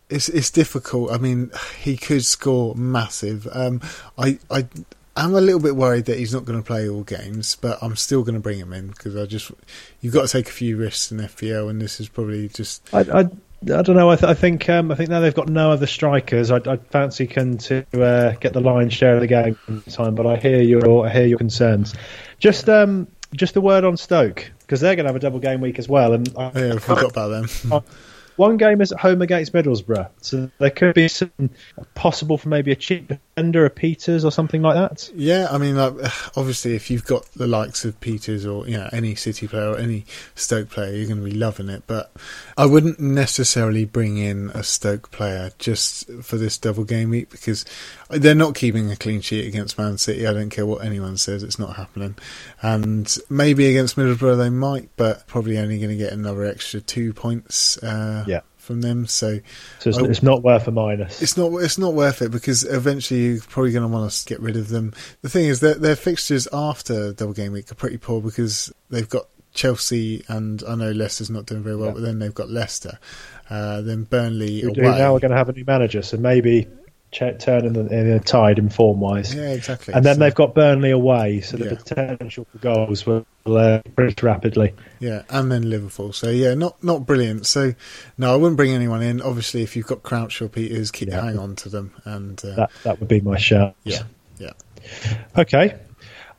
it's 0.08 0.28
it's 0.28 0.50
difficult. 0.50 1.10
I 1.10 1.18
mean, 1.18 1.50
he 1.80 1.96
could 1.96 2.24
score 2.24 2.74
massive. 2.74 3.48
Um, 3.52 3.80
I 4.16 4.38
I. 4.50 4.66
I'm 5.14 5.34
a 5.34 5.42
little 5.42 5.60
bit 5.60 5.76
worried 5.76 6.06
that 6.06 6.18
he's 6.18 6.32
not 6.32 6.46
going 6.46 6.58
to 6.58 6.64
play 6.64 6.88
all 6.88 7.02
games, 7.02 7.56
but 7.56 7.76
I'm 7.82 7.96
still 7.96 8.22
going 8.22 8.34
to 8.34 8.40
bring 8.40 8.58
him 8.58 8.72
in 8.72 8.86
because 8.86 9.14
I 9.14 9.26
just 9.26 9.52
you've 10.00 10.14
got 10.14 10.26
to 10.26 10.32
take 10.32 10.48
a 10.48 10.52
few 10.52 10.78
risks 10.78 11.12
in 11.12 11.18
FPL, 11.18 11.68
and 11.68 11.82
this 11.82 12.00
is 12.00 12.08
probably 12.08 12.48
just. 12.48 12.82
I, 12.94 13.00
I 13.00 13.20
I 13.64 13.82
don't 13.82 13.94
know. 13.94 14.10
I, 14.10 14.16
th- 14.16 14.30
I 14.30 14.32
think 14.32 14.70
um, 14.70 14.90
I 14.90 14.94
think 14.94 15.10
now 15.10 15.20
they've 15.20 15.34
got 15.34 15.50
no 15.50 15.70
other 15.70 15.86
strikers. 15.86 16.50
I, 16.50 16.56
I 16.66 16.76
fancy 16.78 17.26
Kun 17.26 17.58
to 17.58 17.84
uh, 18.02 18.32
get 18.40 18.54
the 18.54 18.60
lion's 18.60 18.94
share 18.94 19.16
of 19.16 19.20
the 19.20 19.26
game 19.26 19.82
time, 19.90 20.14
but 20.14 20.26
I 20.26 20.36
hear 20.36 20.62
your 20.62 21.06
I 21.06 21.10
hear 21.10 21.26
your 21.26 21.38
concerns. 21.38 21.94
Just 22.38 22.70
um, 22.70 23.06
just 23.34 23.54
a 23.56 23.60
word 23.60 23.84
on 23.84 23.98
Stoke 23.98 24.50
because 24.72 24.80
they're 24.80 24.96
going 24.96 25.04
to 25.04 25.10
have 25.10 25.16
a 25.16 25.18
double 25.18 25.38
game 25.38 25.60
week 25.60 25.78
as 25.78 25.86
well. 25.86 26.14
And 26.14 26.32
I, 26.34 26.50
yeah, 26.54 26.74
I 26.76 26.78
forgot 26.78 27.10
about 27.10 27.28
them. 27.28 27.46
Oh, 27.70 27.84
one 28.36 28.56
game 28.56 28.80
is 28.80 28.90
at 28.90 28.98
home 28.98 29.20
against 29.20 29.52
Middlesbrough, 29.52 30.08
so 30.22 30.50
there 30.56 30.70
could 30.70 30.94
be 30.94 31.06
some 31.06 31.30
possible 31.94 32.38
for 32.38 32.48
maybe 32.48 32.72
a 32.72 32.74
cheap 32.74 33.12
defender, 33.34 33.64
a 33.64 33.70
Pieters 33.70 34.24
or 34.24 34.30
something 34.30 34.62
like 34.62 34.74
that. 34.74 35.10
Yeah, 35.14 35.48
I 35.50 35.58
mean, 35.58 35.76
like, 35.76 35.94
obviously, 36.36 36.74
if 36.74 36.90
you've 36.90 37.04
got 37.04 37.24
the 37.32 37.46
likes 37.46 37.84
of 37.84 37.98
Pieters 38.00 38.44
or 38.44 38.68
you 38.68 38.76
know 38.76 38.88
any 38.92 39.14
City 39.14 39.48
player 39.48 39.70
or 39.70 39.78
any 39.78 40.04
Stoke 40.34 40.70
player, 40.70 40.94
you're 40.94 41.06
going 41.06 41.22
to 41.22 41.24
be 41.24 41.36
loving 41.36 41.68
it. 41.68 41.84
But 41.86 42.12
I 42.56 42.66
wouldn't 42.66 43.00
necessarily 43.00 43.84
bring 43.84 44.18
in 44.18 44.50
a 44.54 44.62
Stoke 44.62 45.10
player 45.10 45.50
just 45.58 46.10
for 46.22 46.36
this 46.36 46.58
double 46.58 46.84
game 46.84 47.10
week 47.10 47.30
because 47.30 47.64
they're 48.10 48.34
not 48.34 48.54
keeping 48.54 48.90
a 48.90 48.96
clean 48.96 49.20
sheet 49.20 49.46
against 49.46 49.78
Man 49.78 49.98
City. 49.98 50.26
I 50.26 50.32
don't 50.32 50.50
care 50.50 50.66
what 50.66 50.84
anyone 50.84 51.16
says; 51.16 51.42
it's 51.42 51.58
not 51.58 51.76
happening. 51.76 52.16
And 52.60 53.14
maybe 53.28 53.68
against 53.68 53.96
Middlesbrough 53.96 54.38
they 54.38 54.50
might, 54.50 54.90
but 54.96 55.26
probably 55.26 55.58
only 55.58 55.78
going 55.78 55.90
to 55.90 55.96
get 55.96 56.12
another 56.12 56.44
extra 56.44 56.80
two 56.80 57.12
points. 57.12 57.78
Uh, 57.78 58.24
yeah. 58.26 58.40
From 58.62 58.80
them, 58.80 59.06
so, 59.06 59.40
so 59.80 59.90
it's, 59.90 59.98
I, 59.98 60.04
it's, 60.04 60.22
not 60.22 60.44
worth 60.44 60.68
a 60.68 60.70
minus. 60.70 61.20
It's 61.20 61.36
not. 61.36 61.52
It's 61.54 61.78
not 61.78 61.94
worth 61.94 62.22
it 62.22 62.30
because 62.30 62.62
eventually 62.62 63.20
you're 63.20 63.40
probably 63.40 63.72
going 63.72 63.82
to 63.82 63.88
want 63.88 64.08
to 64.08 64.24
get 64.24 64.38
rid 64.38 64.56
of 64.56 64.68
them. 64.68 64.94
The 65.22 65.28
thing 65.28 65.46
is 65.46 65.58
that 65.60 65.80
their 65.80 65.96
fixtures 65.96 66.46
after 66.52 67.12
double 67.12 67.32
game 67.32 67.50
week 67.50 67.72
are 67.72 67.74
pretty 67.74 67.98
poor 67.98 68.20
because 68.22 68.72
they've 68.88 69.08
got 69.08 69.26
Chelsea 69.52 70.24
and 70.28 70.62
I 70.66 70.76
know 70.76 70.92
Leicester's 70.92 71.28
not 71.28 71.46
doing 71.46 71.64
very 71.64 71.74
well, 71.74 71.88
yeah. 71.88 71.94
but 71.94 72.02
then 72.02 72.20
they've 72.20 72.32
got 72.32 72.50
Leicester, 72.50 73.00
uh, 73.50 73.80
then 73.80 74.04
Burnley. 74.04 74.64
We 74.64 74.72
now 74.74 75.12
we're 75.12 75.18
going 75.18 75.32
to 75.32 75.36
have 75.36 75.48
a 75.48 75.52
new 75.52 75.64
manager, 75.66 76.02
so 76.02 76.16
maybe 76.16 76.68
turn 77.12 77.64
in 77.64 77.72
the, 77.74 77.86
in 77.86 78.10
the 78.10 78.20
tide 78.20 78.58
in 78.58 78.68
form 78.68 79.00
wise. 79.00 79.34
Yeah, 79.34 79.50
exactly. 79.50 79.94
And 79.94 80.04
then 80.04 80.16
so, 80.16 80.20
they've 80.20 80.34
got 80.34 80.54
Burnley 80.54 80.90
away, 80.90 81.40
so 81.40 81.56
the 81.56 81.66
yeah. 81.66 81.74
potential 81.74 82.46
for 82.50 82.58
goals 82.58 83.06
will 83.06 83.26
uh, 83.46 83.80
pretty 83.94 84.14
rapidly. 84.24 84.74
Yeah, 84.98 85.22
and 85.28 85.50
then 85.50 85.68
Liverpool. 85.68 86.12
So 86.12 86.30
yeah, 86.30 86.54
not 86.54 86.82
not 86.82 87.06
brilliant. 87.06 87.46
So 87.46 87.74
no, 88.18 88.32
I 88.32 88.36
wouldn't 88.36 88.56
bring 88.56 88.72
anyone 88.72 89.02
in. 89.02 89.20
Obviously, 89.20 89.62
if 89.62 89.76
you've 89.76 89.86
got 89.86 90.02
Crouch 90.02 90.40
or 90.42 90.48
Pieters, 90.48 90.92
keep 90.92 91.08
yeah. 91.08 91.22
hang 91.22 91.38
on 91.38 91.56
to 91.56 91.68
them. 91.68 91.92
And 92.04 92.42
uh, 92.44 92.54
that 92.56 92.70
that 92.84 93.00
would 93.00 93.08
be 93.08 93.20
my 93.20 93.36
shout. 93.36 93.76
Yeah, 93.84 94.02
yeah. 94.38 94.52
Okay, 95.36 95.78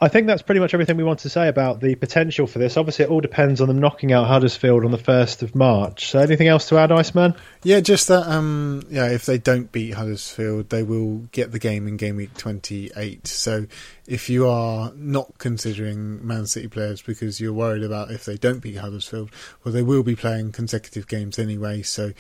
I 0.03 0.09
think 0.09 0.27
that's 0.27 0.41
pretty 0.41 0.59
much 0.59 0.73
everything 0.73 0.97
we 0.97 1.05
want 1.05 1.19
to 1.19 1.29
say 1.29 1.47
about 1.47 1.79
the 1.79 1.95
potential 1.95 2.45
for 2.45 2.59
this. 2.59 2.75
Obviously, 2.75 3.05
it 3.05 3.09
all 3.09 3.21
depends 3.21 3.61
on 3.61 3.69
them 3.69 3.79
knocking 3.79 4.11
out 4.11 4.27
Huddersfield 4.27 4.83
on 4.83 4.91
the 4.91 4.97
first 4.97 5.43
of 5.43 5.55
March. 5.55 6.07
So, 6.07 6.19
anything 6.19 6.49
else 6.49 6.67
to 6.67 6.77
add, 6.77 6.91
Iceman? 6.91 7.35
Yeah, 7.63 7.79
just 7.79 8.09
that. 8.09 8.27
Um, 8.27 8.83
yeah, 8.89 9.07
if 9.07 9.25
they 9.25 9.37
don't 9.37 9.71
beat 9.71 9.93
Huddersfield, 9.93 10.69
they 10.69 10.83
will 10.83 11.19
get 11.31 11.53
the 11.53 11.59
game 11.59 11.87
in 11.87 11.95
game 11.95 12.17
week 12.17 12.33
twenty-eight. 12.33 13.27
So, 13.27 13.65
if 14.05 14.29
you 14.29 14.45
are 14.49 14.91
not 14.93 15.37
considering 15.37 16.27
Man 16.27 16.47
City 16.47 16.67
players 16.67 17.01
because 17.01 17.39
you're 17.39 17.53
worried 17.53 17.83
about 17.83 18.11
if 18.11 18.25
they 18.25 18.35
don't 18.35 18.59
beat 18.59 18.75
Huddersfield, 18.75 19.31
well, 19.63 19.73
they 19.73 19.83
will 19.83 20.03
be 20.03 20.17
playing 20.17 20.51
consecutive 20.51 21.07
games 21.07 21.39
anyway. 21.39 21.81
So, 21.81 22.11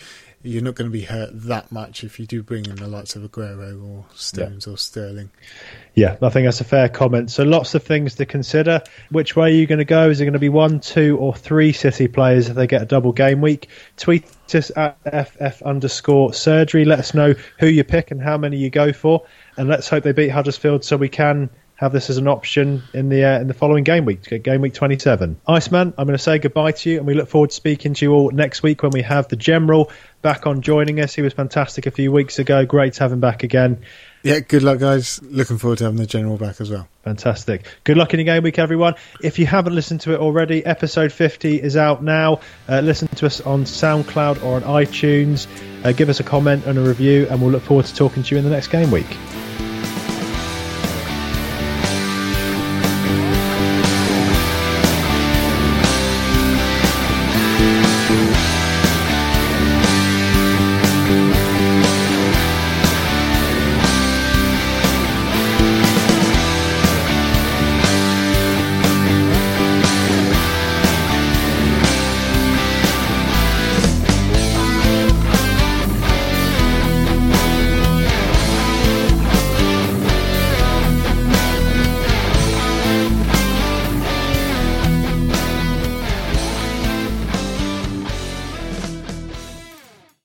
you're 0.43 0.61
not 0.61 0.75
going 0.75 0.89
to 0.89 0.93
be 0.93 1.03
hurt 1.03 1.29
that 1.33 1.71
much 1.71 2.03
if 2.03 2.19
you 2.19 2.25
do 2.25 2.43
bring 2.43 2.65
in 2.65 2.75
the 2.75 2.87
likes 2.87 3.15
of 3.15 3.23
Aguero 3.23 3.81
or 3.81 4.05
Stones 4.13 4.67
yeah. 4.67 4.73
or 4.73 4.77
Sterling. 4.77 5.31
Yeah, 5.95 6.17
I 6.21 6.29
think 6.29 6.45
that's 6.45 6.59
a 6.59 6.65
fair 6.65 6.89
comment. 6.89 7.31
So 7.31 7.43
lots 7.43 7.75
of 7.75 7.83
things 7.83 8.15
to 8.15 8.25
consider. 8.25 8.81
Which 9.09 9.35
way 9.35 9.51
are 9.51 9.55
you 9.55 9.65
going 9.65 9.79
to 9.79 9.85
go? 9.85 10.09
Is 10.09 10.19
it 10.19 10.25
going 10.25 10.33
to 10.33 10.39
be 10.39 10.49
one, 10.49 10.81
two, 10.81 11.17
or 11.17 11.33
three 11.33 11.71
City 11.71 12.09
players 12.09 12.49
if 12.49 12.55
they 12.55 12.67
get 12.67 12.81
a 12.81 12.85
double 12.85 13.13
game 13.13 13.39
week? 13.39 13.69
Tweet 13.95 14.25
us 14.53 14.71
at 14.75 14.97
ff 15.05 15.61
underscore 15.61 16.33
surgery. 16.33 16.83
Let 16.83 16.99
us 16.99 17.13
know 17.13 17.33
who 17.59 17.67
you 17.67 17.83
pick 17.83 18.11
and 18.11 18.21
how 18.21 18.37
many 18.37 18.57
you 18.57 18.69
go 18.69 18.91
for, 18.91 19.25
and 19.57 19.69
let's 19.69 19.87
hope 19.87 20.03
they 20.03 20.11
beat 20.11 20.29
Huddersfield 20.29 20.83
so 20.83 20.97
we 20.97 21.09
can 21.09 21.49
have 21.75 21.91
this 21.91 22.09
as 22.09 22.17
an 22.17 22.27
option 22.27 22.83
in 22.93 23.09
the 23.09 23.23
uh, 23.25 23.39
in 23.39 23.47
the 23.47 23.53
following 23.53 23.83
game 23.83 24.05
week, 24.05 24.43
game 24.43 24.61
week 24.61 24.73
27. 24.73 25.39
Iceman, 25.47 25.93
I'm 25.97 26.05
going 26.05 26.17
to 26.17 26.23
say 26.23 26.39
goodbye 26.39 26.71
to 26.71 26.89
you, 26.89 26.97
and 26.97 27.07
we 27.07 27.13
look 27.13 27.29
forward 27.29 27.49
to 27.49 27.55
speaking 27.55 27.93
to 27.95 28.05
you 28.05 28.13
all 28.13 28.31
next 28.31 28.63
week 28.63 28.83
when 28.83 28.91
we 28.91 29.01
have 29.01 29.27
the 29.27 29.35
general 29.35 29.91
back 30.23 30.47
on 30.47 30.61
joining 30.61 30.99
us. 30.99 31.13
He 31.13 31.21
was 31.21 31.33
fantastic 31.33 31.85
a 31.85 31.91
few 31.91 32.11
weeks 32.11 32.39
ago. 32.39 32.65
Great 32.65 32.93
to 32.93 33.01
have 33.01 33.11
him 33.11 33.19
back 33.19 33.43
again. 33.43 33.83
Yeah, 34.23 34.39
good 34.39 34.63
luck, 34.63 34.79
guys. 34.79 35.21
Looking 35.21 35.57
forward 35.57 35.79
to 35.79 35.83
having 35.83 35.99
the 35.99 36.07
general 36.07 36.37
back 36.37 36.59
as 36.61 36.71
well. 36.71 36.87
Fantastic. 37.03 37.65
Good 37.83 37.97
luck 37.97 38.13
in 38.13 38.19
the 38.19 38.23
game 38.23 38.41
week, 38.41 38.57
everyone. 38.57 38.95
If 39.21 39.37
you 39.37 39.45
haven't 39.45 39.75
listened 39.75 40.01
to 40.01 40.13
it 40.13 40.19
already, 40.19 40.65
episode 40.65 41.11
50 41.11 41.61
is 41.61 41.75
out 41.75 42.01
now. 42.01 42.39
Uh, 42.67 42.79
listen 42.79 43.09
to 43.09 43.25
us 43.25 43.41
on 43.41 43.65
SoundCloud 43.65 44.43
or 44.43 44.55
on 44.55 44.63
iTunes. 44.63 45.45
Uh, 45.85 45.91
give 45.91 46.07
us 46.07 46.21
a 46.21 46.23
comment 46.23 46.65
and 46.65 46.79
a 46.79 46.81
review, 46.81 47.27
and 47.29 47.41
we'll 47.41 47.51
look 47.51 47.63
forward 47.63 47.85
to 47.85 47.93
talking 47.93 48.23
to 48.23 48.33
you 48.33 48.39
in 48.39 48.45
the 48.45 48.49
next 48.49 48.67
game 48.67 48.89
week. 48.89 49.17